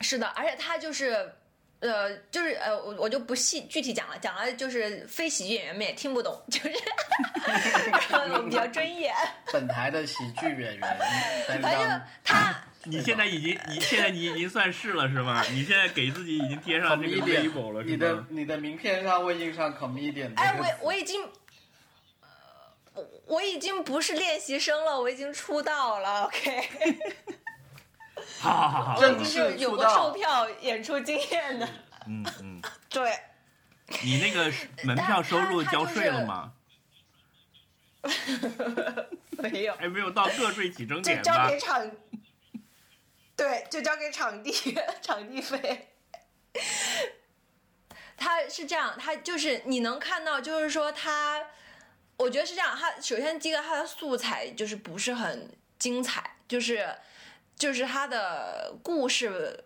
[0.00, 1.32] 是的，而且他就是，
[1.78, 6.70] 呃，就是呃，我我就不细具体讲了，讲了就是非喜剧演员们也听不懂，就是
[8.32, 9.12] 我比较专业。
[9.52, 10.80] 本台的喜剧演员
[11.46, 15.42] 担反正当他你现在已经，你现在你已经算是了是吗？
[15.50, 17.98] 你现在给自己已经贴上这个 comedian，label 了你是吗？
[17.98, 21.22] 的你的名片上会印上 comedian 这哎，我我已经，
[22.94, 26.24] 呃我我已经不是练习生了，我已经出道了。
[26.24, 26.68] OK，
[28.40, 31.68] 好好好好，我已经正式是有过出道售票演出经验的。
[32.08, 33.16] 嗯嗯， 对，
[34.02, 34.52] 你那个
[34.84, 36.52] 门票收入交税了吗？
[39.38, 39.74] 没有。
[39.76, 41.58] 还没有到个税起征点吧交给？
[41.60, 41.90] 场，
[43.36, 44.52] 对，就交给场地
[45.02, 45.88] 场地费。
[48.16, 51.44] 他是这样，他就是你能看到，就是说他，
[52.16, 52.76] 我觉得是这样。
[52.76, 56.94] 他首先第一个，他的素材就是不是很精彩，就是
[57.56, 59.64] 就是他的故事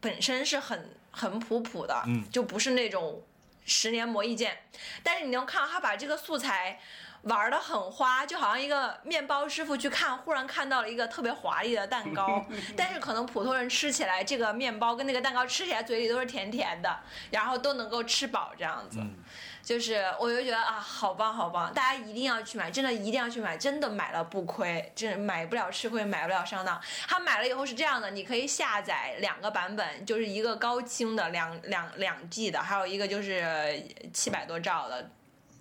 [0.00, 3.22] 本身是很很普普的，嗯就不是那种
[3.66, 4.62] 十年磨一剑。
[5.02, 6.80] 但是你能看到他把这个素材
[7.22, 12.44] 玩的很花，就好像一个面包师傅去看，忽然看到了一个特别华丽的蛋糕，
[12.76, 16.98] 但是可能普通人吃起来，这个面包跟那个蛋糕吃起来嘴里都是甜甜的，
[17.30, 18.98] 然后都能够吃饱这样子。
[18.98, 19.14] 嗯，
[19.62, 26.80] 就是我就觉得啊，好棒好棒，大家一定要去买，真的一定要去买，真的买了不亏，真买不了吃亏，买不了上当。
[27.06, 33.80] 他买了以后是这样的，你可以下载两个版本，就是一个高清的两两两 G 的，还有一个就是
[34.12, 35.08] 七百多兆的。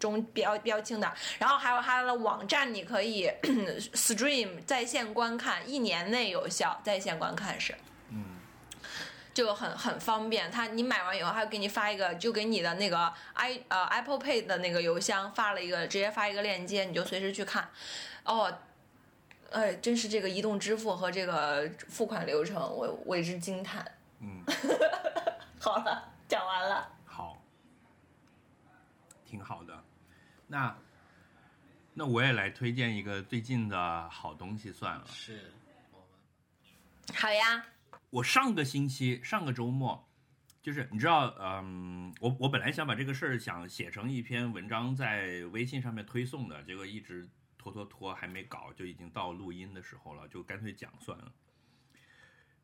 [0.02, 1.10] 中标标清的。
[1.40, 3.32] 然后还有它的网站，你可以
[3.94, 7.74] stream 在线观看，一年内有效，在线观看是。
[8.10, 8.26] 嗯，
[9.34, 10.52] 就很很方便。
[10.52, 17.70] 他你买完以后，他给你发一个，就给你的那个 i 呃 Apple Pay 的那个邮箱发了一个，直接发一个链接，你就随时去看。
[18.26, 18.58] 哦，
[19.52, 23.86] 哎，真是这个移动支付和这个付款流程，我为之惊叹。
[24.20, 24.44] 嗯，
[25.60, 26.88] 好了，讲完了。
[27.06, 27.42] 好，
[29.26, 29.71] 挺好的。
[30.52, 30.78] 那
[31.94, 35.06] 那我也来推荐一个最近的好东西算了。
[35.08, 35.50] 是
[37.16, 37.66] 好呀，
[38.10, 40.10] 我上个星期上个周末，
[40.62, 51.32] 就是你知道，嗯，我我本来想把这个事儿想写成一篇文章在微信上面推送的，结果一直拖拖拖还没搞，就已经到录音的时候了，就干脆讲算了。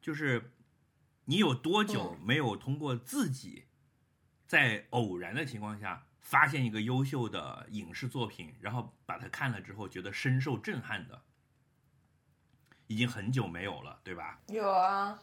[0.02, 0.52] 就是
[1.24, 3.64] 你有多久没有通过自己
[4.46, 11.22] 在偶然的情况下发现一个优秀的影视作品，然后把它看了之后觉得深受震撼的？
[12.88, 14.38] 已经很久没有了，对吧？
[14.48, 15.18] 有啊，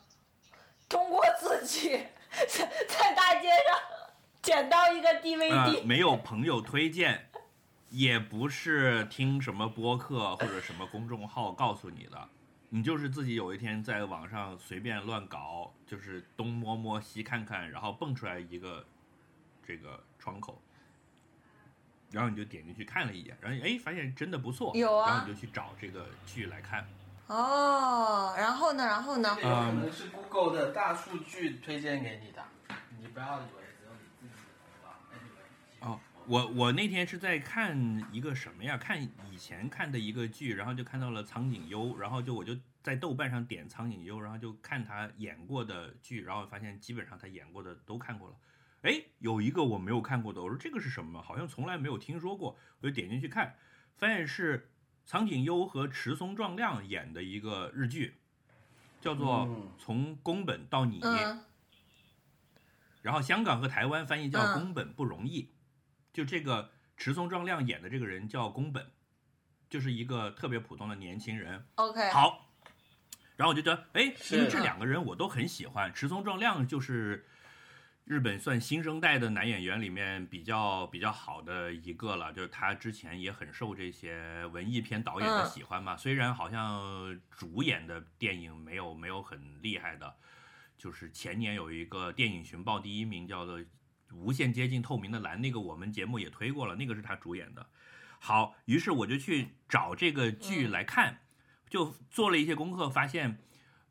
[0.88, 1.90] 通过自己
[2.48, 3.78] 在 在大街上
[4.40, 7.28] 捡到一个 DVD，、呃，没有朋友推荐，
[7.90, 12.30] 也不是听什么播客或者什么公众号告诉你的，
[12.70, 18.86] 你就是自己有一天在网上随便乱搞，就是东摸摸西看看，然后蹦出来一个
[19.66, 20.62] 这个窗口，
[22.14, 26.86] 然后你就点进去看了一眼，然后哎发现真的不错，有啊然后你就去找这个剧来看。
[27.26, 29.42] 哦，然后呢，然后呢这？
[29.42, 32.44] 个有可能是 Google 的大数据推荐给你的，
[33.00, 35.88] 你不要以为只有你自己的头脑。
[35.88, 38.76] Anyway，哦，我我那天是在看一个什么呀？
[38.76, 48.36] 看以前看的一个剧，然后就看到了苍井优，然后就我就在豆瓣上点苍井优，然后就看他演过的剧，然后发现基本上他演过的都看过了。
[48.84, 51.20] 哎，有一个我没有看过的，我说这个是什么？
[51.22, 53.56] 好像从来没有听说过，我就点进去看，
[53.96, 54.70] 发现是
[55.06, 58.18] 苍井优和池松壮亮演的一个日剧，
[59.00, 61.00] 叫做《嗯从宫本到你》。
[61.02, 61.42] 嗯，
[63.00, 65.50] 然后香港和台湾翻译叫嗯宫本不容易，
[66.12, 68.90] 就这个池松壮亮演的这个人叫宫本，
[69.70, 71.66] 就是一个特别普通的年轻人。
[71.76, 72.50] OK，好，
[73.36, 77.26] 然后我就觉得，哎，是因为这两个人我都很喜欢，池松壮亮就是
[78.04, 90.16] 日本算新生代的男演员里面比较比较好的一个了，就是他之前也很受这些文艺片导演的嗯喜欢嘛，虽然好像主演的电影没有没有很厉害的，
[90.76, 93.58] 就是前年有一个电影寻报第一名叫做
[94.12, 97.66] 《无限接近透明的蓝》，那个我们节目也推过了，那个是他主演的。
[98.18, 101.20] 好，于是我就去找这个剧嗯来看，
[101.70, 103.38] 就做了一些功课，发现，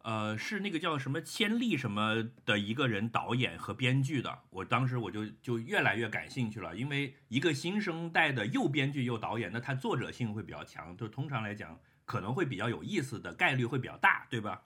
[0.03, 4.39] 呃，是那个叫什么千利什么的一个人导演和编剧的。
[4.49, 14.61] 我当时我就就越来越感兴趣了，因为一个新生代的又编剧又导演，那他作者性会比较强，就通常来讲可能会比较有意思的概率会比较大，对吧？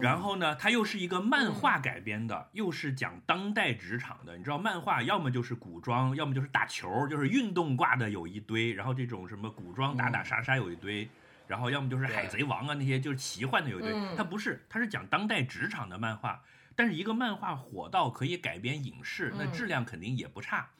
[0.00, 4.38] 然后呢，它又是一个漫画改编的，又是讲当代职场的。
[4.38, 11.08] 你知道，漫画要么就是古装，要么就是打球，就是运动挂的有一堆，然后这种什么古装打打杀杀有一堆，
[11.50, 13.92] 然后要么就是海贼王啊那些就是奇幻的有一堆。
[13.92, 16.44] 嗯它不是，它是讲当代职场的漫画。
[16.76, 20.70] 但是一个漫画火到可以改编影视，那嗯质量肯定也不差。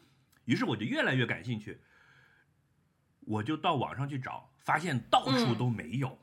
[0.44, 1.80] 于是我就越来越感兴趣，
[3.22, 6.16] 我就到网上去找，发现到处嗯都没有。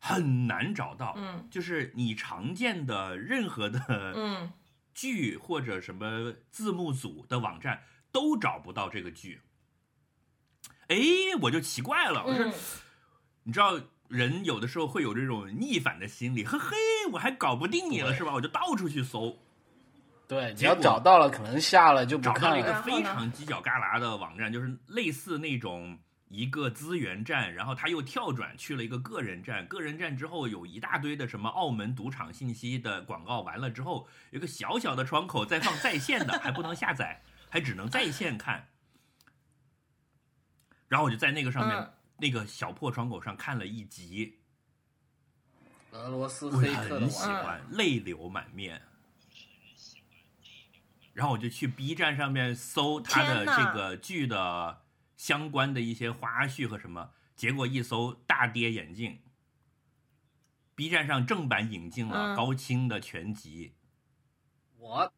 [0.00, 4.52] 很难找到，嗯就是你常见的任何的嗯
[4.92, 9.42] 剧或者什么字幕组的网站都找不到这个剧。
[10.88, 10.96] 哎，
[11.40, 12.52] 我就奇怪了，我说，嗯
[13.44, 16.76] 你知道人有的时候会有这种逆反的心理，呵嘿，
[17.12, 18.34] 我还搞不定你了是吧？
[18.34, 19.34] 我就到处去搜，
[20.26, 25.98] 对，你要找到了，可能下了就不找到了一个非常犄角旮旯的网站，就是类似那种
[26.28, 38.66] 一个资源站，然后他又跳转去了一个个人站，个人站之后有一大堆的什么澳门赌场信息的广告，完了之后有个小小的窗口在放在线的，还不能下载，还只能在线看。
[40.88, 44.40] 然后我就在那个上面、嗯那个小破窗口上看了一集，
[45.92, 48.82] 俄罗斯我黑客的很喜欢，泪流满面。
[51.12, 54.82] 然后我就去 B 站上面搜他的这个剧的
[55.16, 59.20] 相关的一些花絮和什么，结果一搜大跌眼镜。
[60.74, 63.74] B 站上正版引进了嗯高清的全集，
[64.76, 65.12] 我，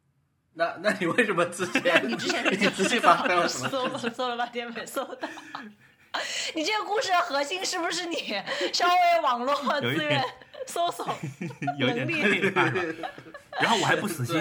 [0.61, 3.92] 那那你为什么之前 你之前你之前发生了什搜么？
[3.96, 5.26] 了搜了半天没搜到。
[6.54, 8.16] 你这个故事的核心是不是你
[8.70, 10.22] 稍微网络资源
[10.66, 11.16] 搜索？
[11.80, 12.72] 有点能力太厉害。
[13.58, 14.36] 然后我还不死心，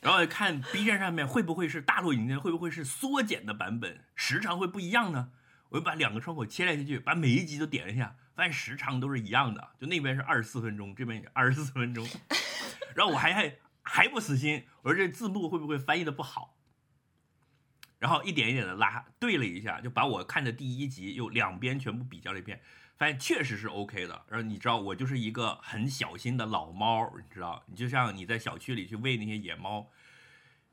[0.00, 5.30] 然后看 B 站上面会不会是大陆影片，会不会是缩减的版本，时长会不一样呢？
[5.70, 12.06] 我就把两个窗口切来切去，把每一集都点了一下，发现时长都是一样的，就那边是二十四分钟，这边也二十四分钟。
[12.94, 13.52] 然后我还还
[13.82, 16.56] 还不死心，我说这字幕会不会翻译的不好？
[17.98, 22.60] 然后一点一点的拉，对了一下，就把我看的第一集又两边全部比较了一遍，
[22.96, 24.24] 发现确实是 OK 的。
[24.28, 29.90] 然后你知道，我就是一个很小心的老猫，你知道，你就像你在小区里去喂那些野猫，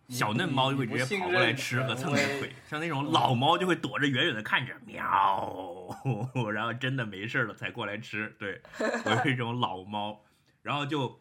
[0.08, 6.00] 小嫩猫就会直接跑过来吃和蹭你的腿，像那种老猫就会躲着远远的看着，喵，
[6.54, 8.34] 然后真的没事了才过来吃。
[8.40, 10.24] 对我是一种老猫，
[10.62, 11.20] 然后就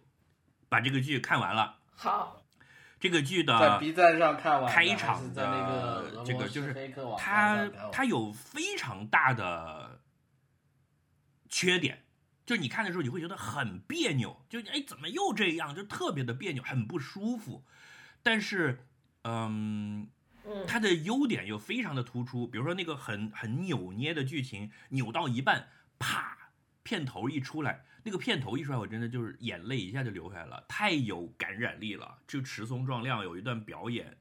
[0.68, 1.78] 把这个剧看完了。
[1.94, 2.44] 好，
[2.98, 10.00] 这个剧的在 B 站上看完的，开场的在那个这个就是黑客网站它上看完它有非常大的
[11.48, 12.04] 缺点，
[12.44, 17.64] 就是你看的时候你会觉得很别扭，就哎怎么又这样，就特别的别扭，很不舒服。
[18.22, 18.84] 但是，
[19.22, 20.08] 嗯，
[20.44, 26.50] 嗯，它的优点又非常的突出，比如说那个很很扭捏的剧情，扭到一半，啪，
[26.82, 32.18] 片头一出来，那个片头一出来，我真的就是眼泪一下就流下来了，太有感染力了。
[32.24, 34.16] 就持松壮亮有一段表演，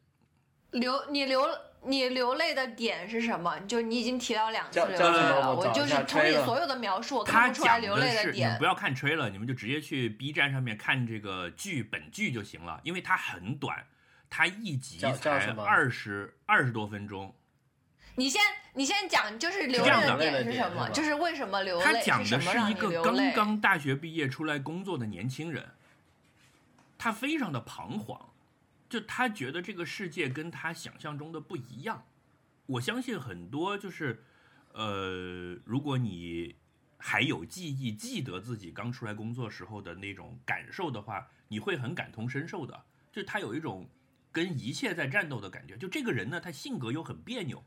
[0.72, 1.48] 流你流
[1.84, 3.60] 你流泪的点是什么？
[3.68, 8.66] 就你已经提到两次了，我就是从你所有的描述，我看不出来流泪的是，你们点不。
[8.66, 13.86] 要看吹了，你们就直接去 B 站上面看这个剧本剧就行了，因为它很短，
[14.32, 17.36] 它一集才二十二十多分钟。
[18.18, 18.42] 你先
[18.74, 20.90] 你先讲，就是流泪的点是什么？
[20.90, 21.84] 就是为什么流泪？
[21.84, 23.16] 他讲的是一个刚？
[23.34, 25.72] 刚大学毕业出来工作的年轻人，
[26.98, 28.34] 他非常的彷徨，
[28.90, 32.06] 就他觉得这个世界跟他想象中的不一样。
[32.68, 34.24] 我相信很多就是，
[34.74, 36.56] 呃，如果你
[36.98, 42.86] 还有记忆，记得自己刚出来工作时候的那种感受的话，你会很感同身受的。
[43.12, 43.88] 就他有一种
[44.32, 45.78] 跟一切在战斗的感觉。
[45.78, 47.64] 就这个人呢，他性格又很别扭，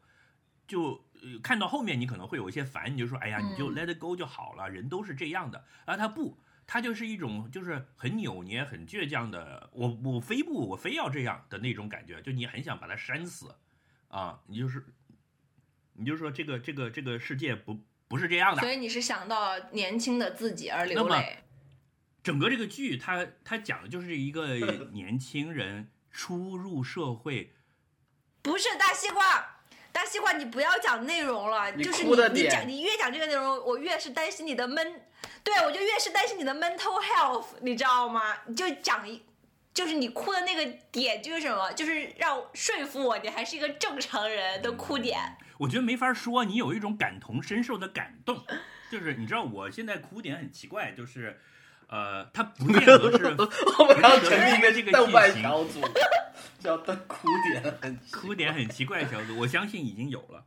[0.68, 5.64] 就呃看到后面你可能会有一些烦，你就说哎呀，你就嗯 let it go 就好了，人都是这样的。
[5.84, 13.56] 而他不，他就是一种就是很扭捏、很倔强的，我我非不，我非要这样的那种感觉，就你很想把他扇死
[14.08, 14.84] 啊，你就是
[15.94, 18.70] 你就说这个这个这个世界不不是这样的所。
[18.70, 21.38] 以你是想到年轻的自己而流泪。
[22.22, 24.56] 整个这个剧，它它讲的就是一个
[24.92, 27.54] 年轻人初入社会，
[28.42, 29.57] 不是大西瓜，
[29.92, 35.02] 大西瓜，你不要讲内容了，就是你你讲你越讲这个内容，我越是担心你的闷，
[35.42, 38.36] 对我就越是担心你的 mental health，你知道吗？
[38.46, 39.22] 你就讲一。
[39.74, 41.72] 就是你哭的那个点就是什么？
[41.72, 45.20] 就是让说服我你还是一个正常人的哭点。
[45.58, 48.44] 我觉得没法说，你有一种感同身受的感动。
[48.90, 51.40] 就是你知道，我现在哭点很奇怪，就是，
[51.88, 53.24] 呃，它不见得是
[53.80, 55.80] 我们要成立这个这个剧情小组，
[56.60, 60.46] 叫“灯哭点”，很奇哭点很奇怪小组，我相信已经有了。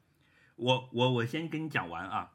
[0.56, 2.34] 我我我先跟你讲完啊，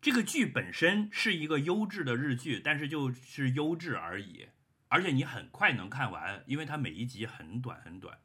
[0.00, 4.48] 这个剧本身是一个优质的日剧，但是就是优质而已，
[4.88, 8.18] 而且你很快能看完，因为它每一集很短很短。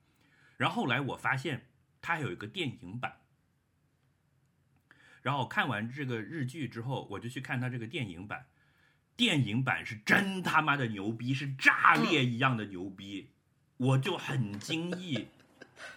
[0.55, 1.67] 然后后来我发现
[2.01, 3.17] 它还有一个电影版，
[5.21, 8.45] 然后看完这个日剧之后，我就去看它这个电影版。
[9.19, 13.27] 电影版是真他妈的牛逼，是炸裂一样的牛逼，
[13.75, 15.27] 我就很惊异。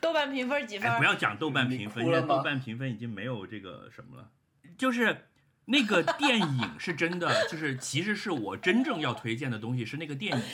[0.01, 0.91] 豆瓣评分几分？
[0.91, 4.29] 哎，不要讲豆瓣评分，哭了吗现在豆瓣评分已经没有这个什么了。
[4.77, 5.29] 就是
[5.67, 10.45] 那个电影是真的， 就是其实是我真正要推荐的东西是那个电影。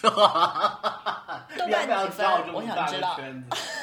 [0.00, 0.10] 豆
[1.66, 2.54] 你要不要瓣几分？
[2.54, 3.18] 我想知道。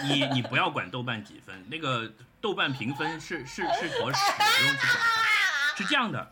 [0.08, 5.76] 你你不要管豆瓣几分，那个豆瓣评分是是是坨屎，不用去管它。
[5.76, 6.32] 是这样的，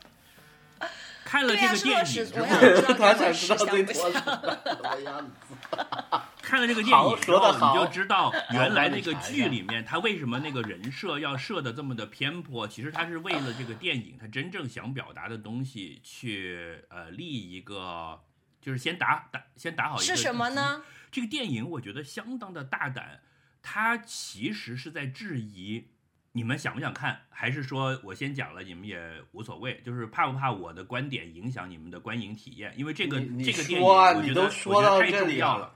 [1.28, 2.46] 看了、这个电影之后，
[2.94, 4.14] 他这想知道这不坨是？
[4.24, 5.34] 什么样子。
[6.42, 12.66] 看了这个电影你就知道原来那个剧里面他为什么那个人设要设的这么的偏颇。
[12.66, 18.22] 其实他是为了这个电影他真正想表达的东西去呃立一个，
[18.62, 20.82] 就是先打打先打好一个是什么呢？
[21.12, 23.20] 这个电影我觉得相当的大胆，
[23.62, 25.90] 它其实是在质疑
[26.32, 29.00] 你们想不想看，还是说我先讲了，你们也
[29.32, 32.72] 无所谓，就是怕不怕我的观点影响你们的观影体验？
[32.78, 35.74] 因为这个你你这个电影，我觉得说到我觉得太这里了重要了。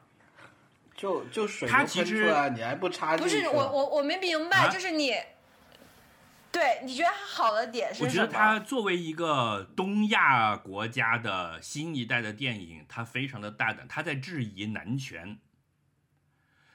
[0.94, 3.28] 就就水都他其实喷出来，你还不插不？
[3.28, 5.14] 是我我我没明白，啊就是你，
[6.52, 8.24] 对你觉得它好的点是我什么？
[8.24, 15.40] 我觉得它作为一个东亚国家的新一代的电影，他非常的大胆，他在质疑男权。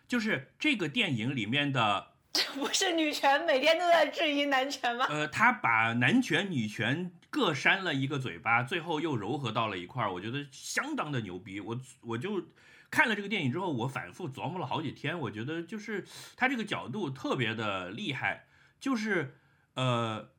[0.08, 5.06] 就是这个电影里面的这 不是女权每天都在质疑男权吗？
[5.08, 11.60] 呃，他把男权、女权各扇了一个嘴巴，最后又柔合到了一块儿，我觉得相当的牛逼。
[11.60, 12.48] 我我就
[12.90, 16.04] 看了这个电影之后，我反复琢磨了好几天，我觉得就是
[16.36, 18.46] 他这个角度特别的厉害，
[18.78, 19.38] 就是
[19.74, 20.30] 呃，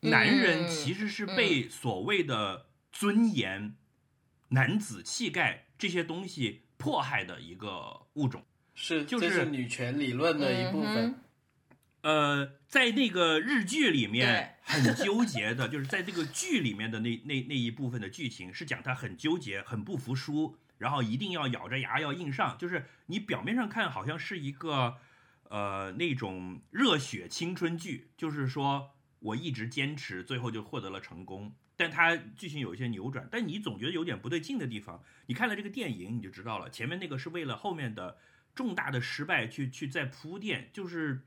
[0.00, 3.76] 男人嗯其实是被所谓的尊严、
[4.48, 8.44] 男子气概这些东西迫害的一个物种。
[8.74, 11.06] 是，就是这是女权理论的一部分。
[11.06, 11.20] 嗯
[12.02, 22.56] 呃，在那个日剧里面 很纠结的，就是在这个剧里面的那那那一部分的剧情是讲他很纠结、很不服输，然后一定要咬着牙要硬上。
[22.56, 24.96] 就是你表面上看好像是一个
[25.50, 31.54] 呃那种热血青春剧，就是说我一直坚持，最后就获得了成功。
[31.76, 35.02] 但它剧情有一些扭转，但你总觉得有点不对劲的地方。
[35.26, 38.16] 你看了这个电影，你就知道了，前面那个是为了后面的
[38.54, 41.26] 重大的失败去去再铺垫，就是。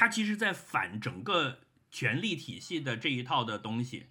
[0.00, 1.58] 他其实在反整个
[1.90, 4.06] 权力体系的这一套的东西。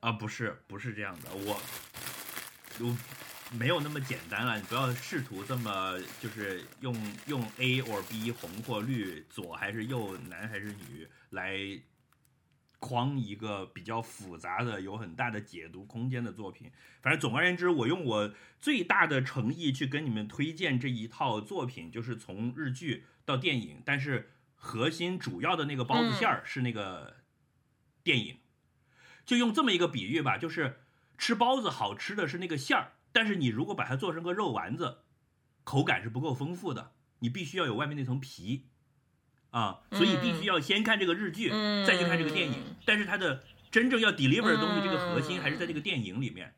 [0.00, 1.62] 啊，不是，不是这样的，我
[2.80, 2.96] 我
[3.52, 6.92] 没有那么简单了，你不要试图这么就是用
[7.26, 11.56] 用 A or B 红或绿，左还是右，男还是女来
[12.82, 16.68] 框一个比较复杂的、有很大的解读空间的作品。
[17.00, 27.18] 反正总而言之，我用我最大的诚意去跟你们推荐这一套作品，就是从日剧到电影，但是核心主要的那个包子馅儿是那个
[28.02, 28.38] 电影。
[29.24, 30.80] 就用这么一个比喻吧，就是
[31.16, 34.98] 吃包子好吃的是那个馅儿，但是你如果把它做成个肉丸子，
[35.62, 38.66] 口感是不够丰富的，你必须要有外面那层皮。
[39.52, 42.64] 啊，所以必须要先看这个日剧，嗯再去看这个电影。
[42.84, 46.52] 但是它的真正要 deliver 的东西，嗯这个核心还是在这个电影里面。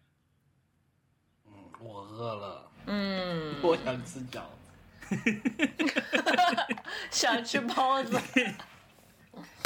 [1.46, 4.46] 嗯，我饿了，嗯， 我想吃饺子。
[7.10, 8.12] 想吃包子。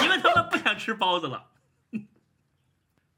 [0.02, 1.48] 因为他们不想吃包子了，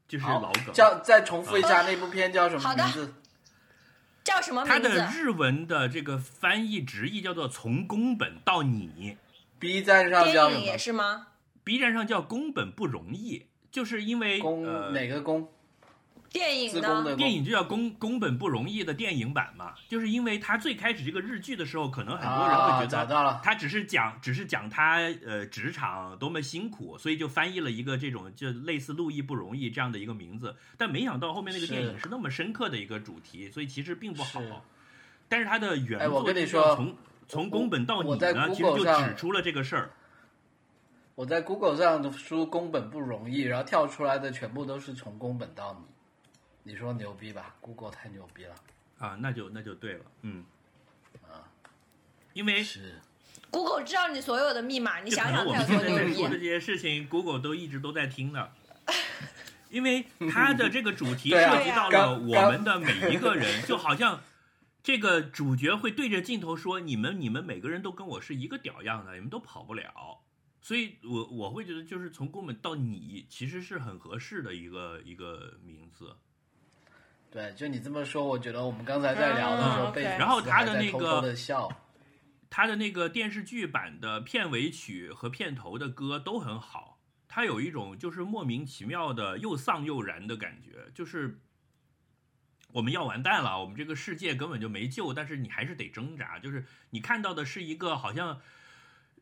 [0.07, 0.73] 就是老梗。
[0.73, 3.13] 叫再重复一下那部片叫什么名字？
[4.23, 4.89] 叫什么它名字？
[4.97, 9.17] 的日文的这个翻译直译叫做“从宫本到你
[9.61, 10.77] B 站上叫什电影也？
[10.77, 11.27] 是吗
[11.63, 15.47] ？”，B 站上叫“宫本不容易”，就是因为宫呃哪个宫？
[16.31, 17.15] 电影的。
[17.15, 23.39] 电影就叫宫宫本不容易的电影版嘛，就是因为他最开始这个日剧的时候，可能很多人会啊，觉得。
[23.43, 30.55] 他只是讲，只是讲他呃职场多么辛苦，所以就翻译了一个这种就类似“路易不容易”这样的一个名字。
[30.77, 34.41] 但没想到后面那个电影是那么深刻的一个主题，所以其实并不好。
[35.27, 36.95] 但是它的原哎我跟你说从
[37.31, 39.91] 从宫本到你呢，其实就指出了这个事儿。
[41.15, 45.85] 我在 Google 上输“宫本不容易”，然后跳出来的全部都是从宫本到你。
[46.71, 48.55] 你说牛逼吧？Google 太牛逼了
[48.99, 50.43] 啊，那就那就对了，嗯，
[51.23, 51.47] 啊！
[52.33, 52.99] 因为是
[53.49, 56.43] Google 知道你所有的密码，你想想能我们它有多牛现在在说的这？
[56.43, 58.51] 些事情，Google 都一直都在听的，
[59.71, 64.21] 因为它的这个主题 涉及到了我们的每一个人，就好像
[64.83, 70.19] 这个主角会对着镜头说：“你们你们每个人都跟我是一个屌样的，你们都跑不了。”
[70.63, 76.15] 所以我我会觉得，就是从宫本到你，其实是很合适的一个一个名字。
[77.31, 81.69] 对，就你这么说，我觉得我们刚才在聊的时候，嗯被然后他的那个偷偷的笑，
[82.49, 91.39] 他的那个电视剧版的片尾曲和片头的歌都很好，他有一种就是莫名其妙的又丧又燃的感觉，就是
[92.73, 96.39] 我们要完蛋了，我们这个世界根本就没救，但是你还是得挣扎。
[96.39, 98.41] 就是你看到的是一个好像，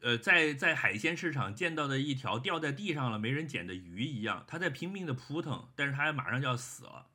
[0.02, 7.08] 呃，在在海鲜市场见到的一条掉在地上了没人捡的鱼一样，它在拼命的扑腾，但是它马上就要死了，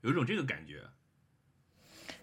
[0.00, 0.84] 有一种这个感觉。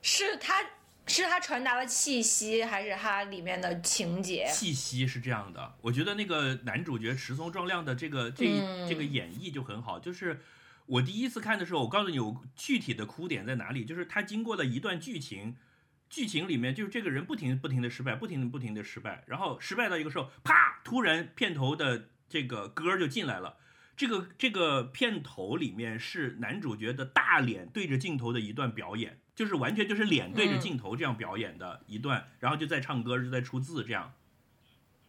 [0.02, 0.64] 是它
[1.08, 4.50] 是它传达了气息，还是它里面的情节？
[4.54, 10.00] 气息是这样的，我觉得那个男主角石松壮亮的这个这、嗯这个演绎就很好。
[10.00, 10.41] 就是
[10.88, 15.56] 我第一次看的时候，我告诉你我具体的哭点在哪里，就是他经过了一段剧情，
[16.10, 23.58] 剧情里面就是这个人不停不停的失败，不停的不停的失败，然后失败到一个时候，啪，突然片头的这个歌儿就进来了。
[23.98, 34.14] 这个这个片头里面是男主角的大脸对着镜头的一段表演，就是完全就是脸对着镜头这样表演的一段，然后就在唱歌，就在出字这样，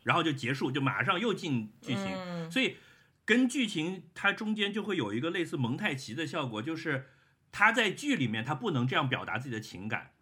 [0.04, 2.50] 然后就结束，就马上又进剧情，嗯。
[2.50, 2.76] 所以
[3.28, 7.08] 跟剧情它中间就会有一个类似蒙太奇的效果，就是
[7.52, 10.12] 他在剧里面他不能这样表达自己的情感，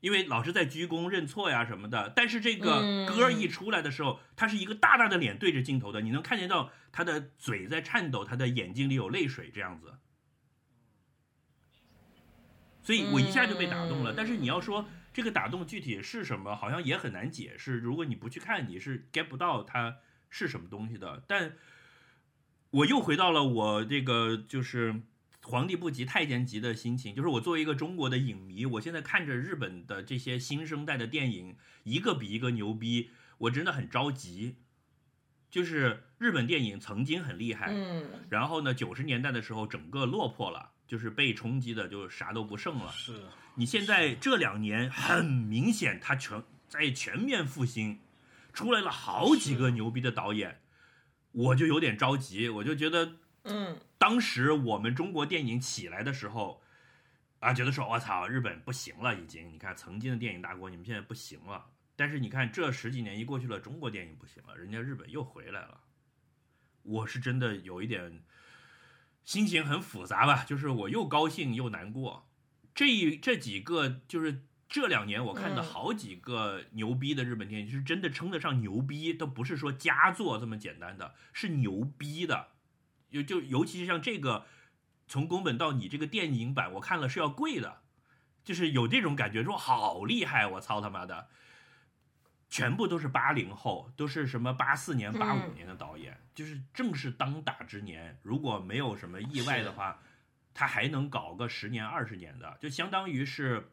[0.00, 2.10] 因为老是在鞠躬认错呀什么的。
[2.16, 9.98] 但是这个嗯歌一出来的时候，他是一个大大的脸对着镜头的，你能看见到他的嘴在颤抖，他的眼睛里有泪水这样子。
[12.80, 14.12] 所以我一下就被打动了。
[14.12, 17.76] 嗯但是你要说这个打动具体是什么，好像也很难解释。
[17.76, 19.98] 如果你不去看，你是 get 不到它
[20.30, 21.22] 是什么东西的。
[21.28, 21.56] 但
[22.72, 25.02] 我又回到了我这个就是
[25.42, 34.56] 皇帝不急太监急的心情，就是我作为一个中国的影迷，我现在看着日本的这些新生代的电影，一个比一个牛逼，我真的很着急。
[35.50, 42.90] 就是日本电影曾经很厉害，嗯，然后呢，九十年代的时候整个落魄了，就是被冲击的就啥都不剩了。
[42.92, 43.20] 是
[43.56, 47.98] 你现在这两年很明显，它全在全面复兴，
[48.54, 50.61] 出来了好几个牛逼的导演，
[51.32, 56.62] 我就有点着急，我就觉得嗯，当时我们中国电影起来的时候，
[57.40, 61.66] 啊，觉得说我操，日本不行了，已经，你看曾经的电影大国，你们现在不行了。
[61.96, 65.80] 但是你看这十几年一过去了，中国电影不行了，人家日本又回来了。
[66.82, 68.22] 我是真的有一点
[69.24, 72.28] 心情很复杂吧，就是我又高兴又难过。
[72.74, 74.42] 这一这几个就是
[74.72, 82.48] 这两年我看的嗯好几个牛逼的日本电影，是真的称得上牛逼，都不是说佳作这么简单的，是牛逼的。
[83.10, 84.46] 就就尤其是像这个，
[85.06, 87.82] 从宫本到你这个电影版，我看了是要贵的，
[88.42, 91.28] 就是有这种感觉，说好厉害，我操他妈的！
[92.48, 98.18] 全部都是八零后，都是什么八四年、八五嗯年的导演，就是正是当打之年。
[98.22, 100.00] 如果没有什么意外的话，
[100.54, 103.70] 他还能搞个十年、二十年的，就相当于是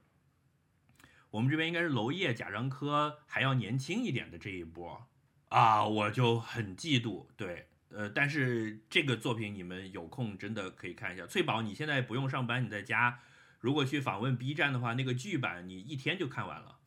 [1.31, 5.07] 我们这边应该是娄烨、贾樟柯还要年轻一点的这一波
[5.49, 7.25] 啊，我就很嫉妒。
[7.37, 11.25] 对，呃，但是这个作品你们有空真的可以看一下。
[11.27, 13.19] 翠宝，你现在不用上班，你在家，
[13.59, 16.77] 如果去访问 B 站的话，那个剧版你一天就看完了，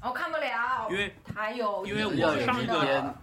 [0.00, 3.16] 我看不了，因为还有因为我上个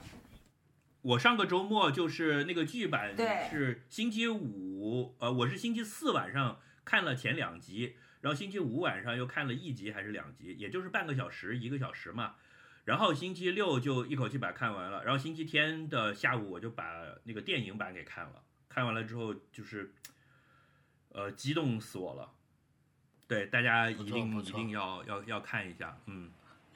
[1.01, 12.35] 我上个周末就是那个剧版对是星期五，呃，我是星期四晚上看了前两集，然后星期五晚上又看了一集还是两集，也就是半个小时一个小时嘛。
[12.85, 16.83] 然后星期六就一口气把它看完了，然后星期天的下午我就把
[17.23, 19.91] 那个电影版给看了，看完了之后就是，
[21.09, 22.31] 呃，激动死我了。
[23.27, 26.31] 对，大家一定一定要要要看一下，嗯。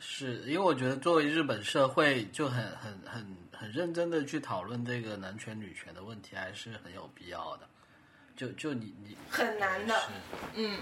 [0.06, 7.70] 是因为我觉得作为日本社会就很很很很认真的去讨论这个男权女权的问题，还是很有必要的。
[8.36, 10.12] 就就你你很难的是，
[10.56, 10.78] 嗯，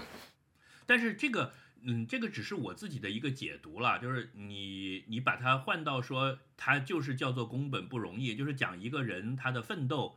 [0.86, 1.52] 但是这个，
[1.82, 10.16] 嗯，这个只是我自己的一个解读了，就是你你把它换到说，它就是叫做宫本不容易，就是讲一个人他的奋斗，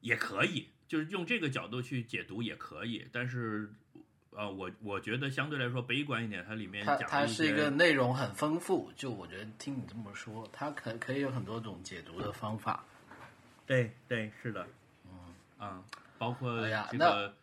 [0.00, 3.06] 也可以，就是用这个角度去解读也可以。
[3.10, 3.72] 但是，
[4.30, 12.84] 呃，我我觉得相对来说悲观一点，它里面它讲了一它是一个，内容很丰富，就我觉得听你这么说，它可可以有很多种解读的方法。
[13.66, 14.66] 对对是的，
[15.06, 15.82] 嗯啊，
[16.18, 17.34] 包括哎呀那这个。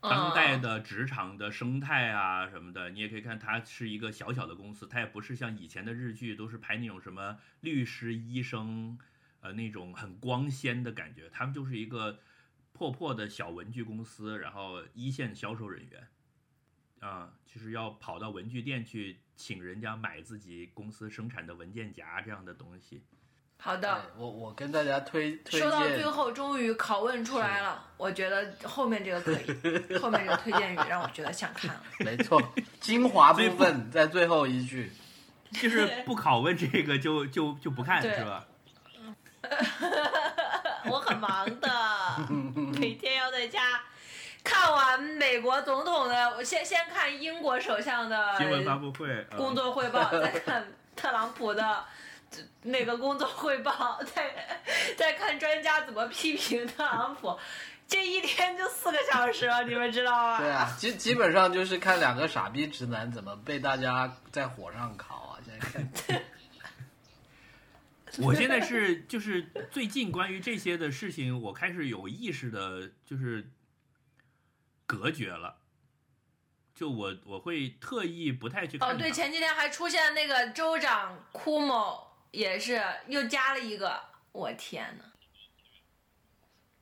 [0.00, 8.98] 当代的职场的生态啊什么的，你也可以看，它是一个小小的公司，它也不是像以前的日剧都是拍那种什么律师、医生，
[9.40, 11.28] 呃，那种很光鲜的感觉。
[11.30, 12.20] 他们就是一个
[12.72, 16.08] 破破的小文具公司，然后一线销售人员，
[17.00, 23.02] 啊，就是要跑到文具店去请人家买自己公司生产的文件夹这样的东西。
[23.58, 24.02] 对好的。
[24.16, 31.82] 我我跟大家推推说到最，后，终于拷问出来了，我觉得后面这个可以，后面这个推荐语让我觉得想看了。
[32.00, 32.40] 没错，
[32.80, 34.92] 精华部分在最后一句。
[35.50, 38.44] 就是不拷问这个就就就不看是吧？
[40.90, 41.70] 我很忙的，
[42.78, 43.80] 每天要在家
[44.44, 51.82] 看完美国总统的，我先先看英国首相的新闻发布会，呃工作汇报，再看特朗普的
[52.62, 54.56] 那个工作汇报， 再
[54.96, 57.38] 再看专家怎么批评特朗普。
[57.86, 60.38] 这一天就四个小时了， 你们知道吗？
[60.38, 65.40] 对啊，基基本上就是看两个傻逼直男怎么被大家在火上烤啊！
[65.42, 66.22] 现在看，
[68.20, 73.48] 我现在是就是最近关于这些的事情，我开始有意识的，就是
[74.86, 75.56] 隔绝了。
[76.74, 84.00] 就我我会特意不太去看哦，对，前几天还出现那个州长库某，也是又加了一个，
[84.32, 85.04] 我天呐。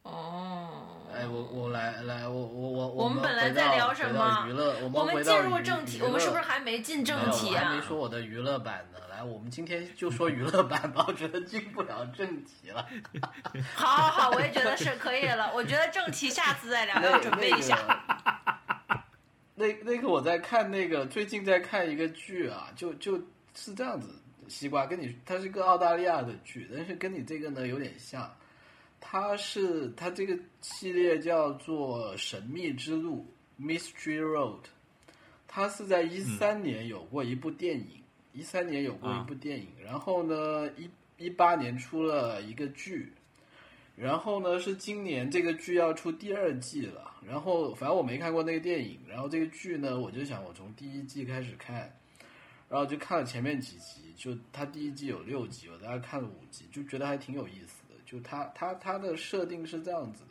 [0.03, 7.83] 哦，哎，我我来来，我我我我们们本来在聊什么娱乐，我我们进入正题，我们是不是还没进正题啊我还没？
[7.83, 9.01] 说我的娱乐版呢。
[9.11, 12.87] 来，我们今天就说娱乐版吧， 我觉得进不了正题了。
[13.75, 15.51] 好好好，我也觉得是可以了。
[15.55, 17.79] 我觉得正题下次再聊， 要准备一下。
[19.55, 23.17] 那那个我在看那个最近在看一个剧啊，就就
[23.55, 24.15] 是这样子。
[24.49, 28.31] 西瓜跟你，它是个澳大利亚的剧，但是跟你这个呢有点像。
[28.99, 33.25] 它是它这个系列叫做《神秘之路》
[33.63, 34.63] （Mystery Road），
[35.47, 43.13] 它是在一三年有过一部电影，一三年有过一部电影，然后呢，一一八年出了一个剧，
[43.95, 51.95] 然后呢是今年这个剧要出第二季了，然后反正我没看过那个电影，然后这个剧呢，我就想我从第一季开始看，
[52.69, 60.31] 然后就看了前面几集，就它第一季有六集，我大概看了五集，就觉得还挺有意思的，就它它它的设定是这样子的。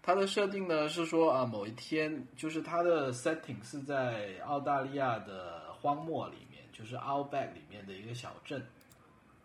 [0.00, 8.64] 它的设定呢是说啊，某一天就是它的 setting 是在澳大利亚的荒漠里面，就是 Outback 里面的一个小镇，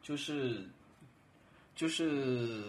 [0.02, 0.70] 就是
[1.76, 2.62] 就是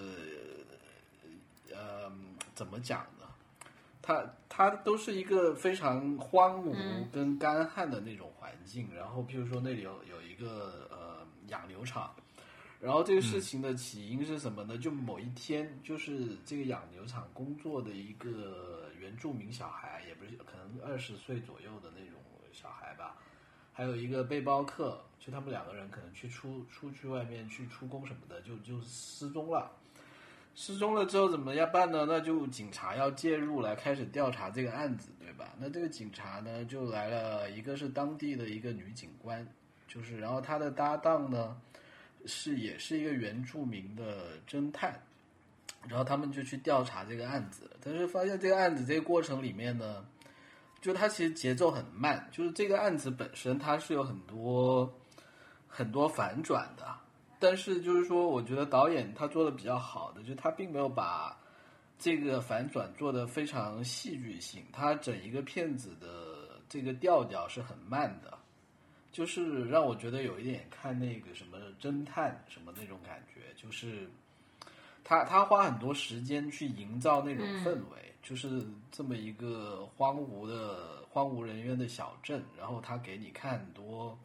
[1.72, 2.10] 呃
[2.54, 3.23] 怎么讲呢？
[4.06, 6.76] 它它都是一个非常荒芜
[7.10, 12.14] 跟干旱的那种环境，然后譬如说那里有有一个呃养牛场。
[12.80, 14.76] 然后这个事情的起因是什么呢？
[14.76, 22.20] 就某一天，就是这个养牛场工作的一个原住民小孩，也不是可能二十岁左右的那种
[22.52, 23.16] 小孩吧，
[23.72, 29.72] 还有一个背包客，就他们两个人可能去出出去外面去出工什么的，就就失踪了。
[30.54, 32.04] 失踪了之后怎么样办呢？
[32.08, 35.54] 那就警察要介入来开始调查这个案子，对吧？
[35.58, 39.46] 那这个警察呢就来了，一个是当地的一个女警官，
[39.86, 41.56] 就是然后他的搭档呢。
[42.26, 44.98] 是，也是一个原住民的侦探，
[45.86, 50.02] 然后他们就去调查这个案子，但是发现这个案子这个过程里面呢，
[50.80, 54.90] 就它其实节奏很慢，就是这个案子本身它是有很多
[55.68, 56.96] 很多反转的，
[57.44, 61.38] 但是就是说，我觉得导演他做的比较好的，就他并没有把
[61.98, 68.38] 这个反转做的非常戏剧性，他整一个片子的这个调调是很慢的。
[69.12, 74.08] 就是让我觉得有一点看那个什么侦探什么那种感觉，就是
[75.04, 84.18] 他他花很多时间去营造那种氛围，就是这么一个荒芜的荒无人烟的小镇，然后他给你看很多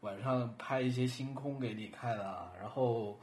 [0.00, 3.18] 晚上拍一些星空给你看啊，然后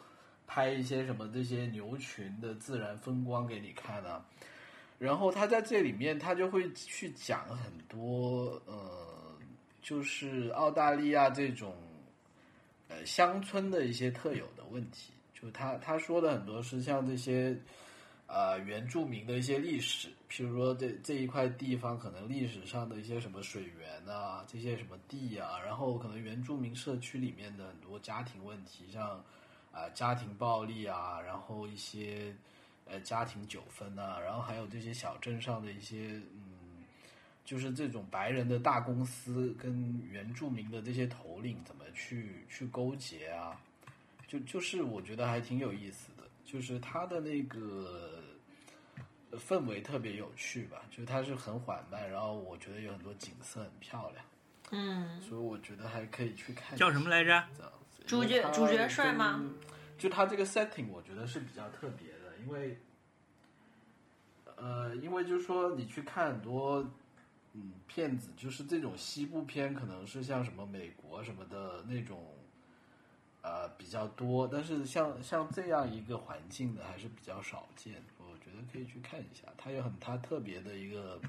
[0.48, 4.26] 拍一些什么这些牛群的自然风光给你看啊，
[5.00, 9.14] 然后他在这里面他就会去讲很多呃。
[9.88, 11.76] 就是澳大利亚这种，
[12.88, 17.56] 呃，乡村的一些特有的问题，就他他说的很多是像这些，
[18.28, 29.24] 呃，原住民的一些历史，譬如说这这一块地方可能历史上的一些什么水源啊，这些什么地啊，然后可能原住民社区里面的很多家庭问题，像
[29.72, 32.36] 啊家庭暴力啊，然后一些
[32.86, 36.54] 呃家庭纠纷啊，然后还有这些小镇上的一些嗯。
[37.46, 43.62] 就是这种白人的大公司跟原住民的这些头领怎么去去勾结啊？
[44.28, 46.10] 就就是我觉得还挺有意思，
[46.46, 48.22] 就是它的那个
[49.32, 54.26] 氛围特别有趣吧，就是它是很缓慢，然后我觉得有很多景色很漂亮，
[54.72, 56.78] 嗯，所以我觉得还可以去看。
[56.78, 57.44] 叫什么来着？
[57.58, 58.04] 这样子。
[58.06, 59.44] 主角主角帅吗？
[59.98, 62.78] 就他这个 setting 我觉得是比较特别的，因为
[64.56, 66.86] 呃，因为就是说你去看很多。
[67.58, 72.36] 嗯，片子就是这种西部片，可能是像什么美国什么的那种，
[73.46, 74.48] 呃，比较多。
[74.52, 78.04] 但是像像这样一个环境的还是比较少见。
[78.18, 81.22] 我觉得可以去看一下，它有很它特别的一个，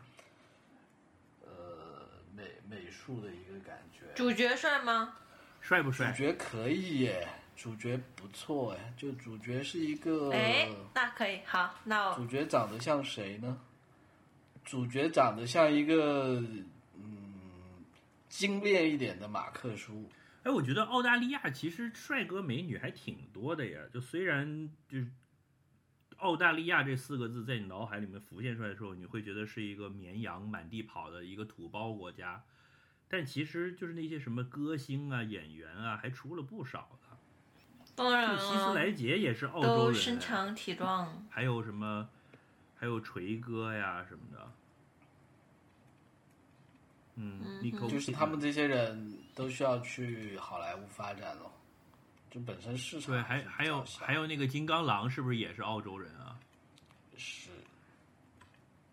[1.44, 4.06] 呃，美美术的一个感觉。
[4.14, 5.14] 主角帅吗？
[5.60, 6.10] 帅不帅？
[6.12, 10.30] 主角可以耶，主角不错哎，就主角是一个。
[10.30, 13.60] 哎，那可以，好，那主角长得像谁呢？
[14.64, 16.42] 主角长得像一个
[16.94, 17.84] 嗯
[18.30, 20.08] 精炼一点的马克叔。
[20.46, 23.80] 哎，我觉得澳大利亚其实帅哥美女还挺多的呀。
[23.92, 25.08] 就虽然就是
[26.18, 32.44] 澳大利亚这四个字在你脑海里面浮现出来的时候，你会觉得是一个绵羊满地跑的一个土包国家，
[33.08, 37.18] 但其实就是那些什么歌星啊、演员啊，还出了不少的。
[37.96, 41.26] 当然了，希斯莱杰也是澳洲人，身强体壮。
[41.28, 42.08] 还有什么？
[42.76, 44.52] 还有锤哥呀什么的，
[47.16, 51.50] 嗯，就是他们这些人都需要去好莱坞发展了，
[52.30, 56.38] 就本身市场对，还还有还有那个金刚狼是不是也是澳洲人啊？
[57.16, 57.48] 是，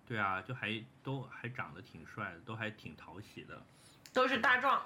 [0.07, 3.61] 对啊，就还都还长得挺帅的，都还挺讨喜的，
[4.13, 4.81] 都是大壮，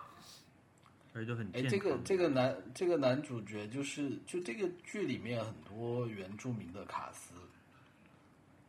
[1.14, 7.36] 而且都很哎，这个这个男这个男主角就是就这个剧里面很多原住民的卡斯。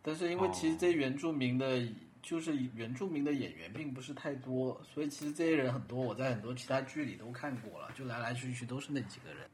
[0.00, 1.82] 但是因为其实这原住民的，
[2.28, 9.48] 就是原住民的演员并不是太多，所以其实这些人很多，我在很多其他剧里都看过了，就来来去去都是那几个人。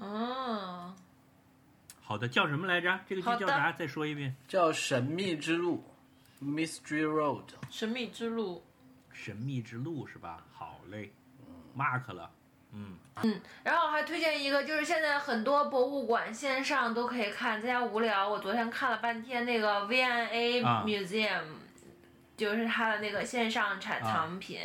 [0.00, 0.92] 哦，
[2.02, 2.98] 好的，叫什么来着？
[3.08, 3.70] 这个剧叫啥？
[3.70, 4.34] 再说一遍。
[4.48, 5.84] 叫《神秘之路》
[6.44, 7.44] ，Mystery Road。
[7.70, 8.64] 神秘之路。
[9.12, 10.44] 神秘之路是吧？
[10.52, 11.12] 好嘞
[11.78, 12.28] ，mark 了，
[12.72, 21.44] 嗯嗯，然后还推荐一个，就是现在很多博物馆线上都可以看，在家无聊，我昨天看了半天那个 V&A 啊 Museum，、
[22.36, 24.60] 就是它的那个线上产啊藏品，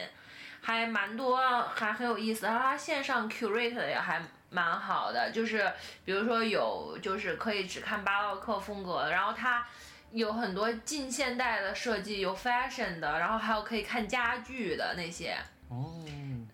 [0.62, 2.46] 还蛮多，还很有意思。
[2.46, 5.72] 然后它线上 curate 的也还蛮好的，就是
[6.04, 9.66] 比如说有就是可以只看巴洛克风格的，然后它。
[10.14, 15.38] 有很多近现代的设计，有 fashion 的，然后还有可以看家具的那些，
[15.70, 16.04] 哦，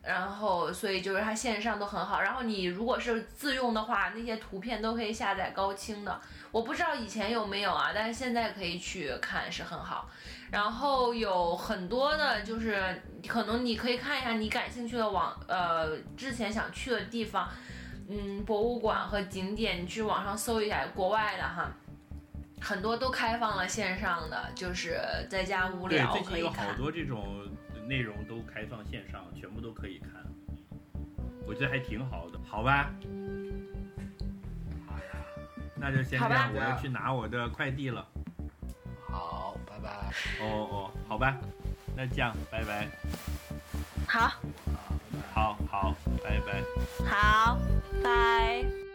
[0.08, 2.22] 然后所以就是它线上都很好。
[2.22, 6.22] 然后你如果是自用的话，那些图片都可以下载高清的。
[6.51, 10.10] 我不知道以前有没有啊，但是现在可以去看是很好。
[10.49, 17.49] 然后有很多的，就是可能你可以看一下你感兴趣的网呃之前想去的地方，
[18.08, 21.70] 嗯，博物馆和景点，你去网上搜一下国外的哈。
[22.60, 24.99] 很多都开放了线上的，就是
[25.30, 26.74] 在家无对，聊最近有可以看好。
[26.76, 27.45] 多这种
[27.88, 30.11] 内容都开放线上，全部都可以看，
[31.45, 32.91] 我觉得还挺好的，好吧？
[35.79, 38.05] 那就先这样，我要去拿我的快递了。
[39.07, 39.89] 好，拜拜。
[40.41, 41.38] 哦哦，好吧，
[41.95, 42.88] 那这样，拜拜。
[44.07, 44.33] 好，
[45.33, 46.63] 好好，拜拜。
[47.07, 47.59] 好，
[48.03, 48.86] 拜。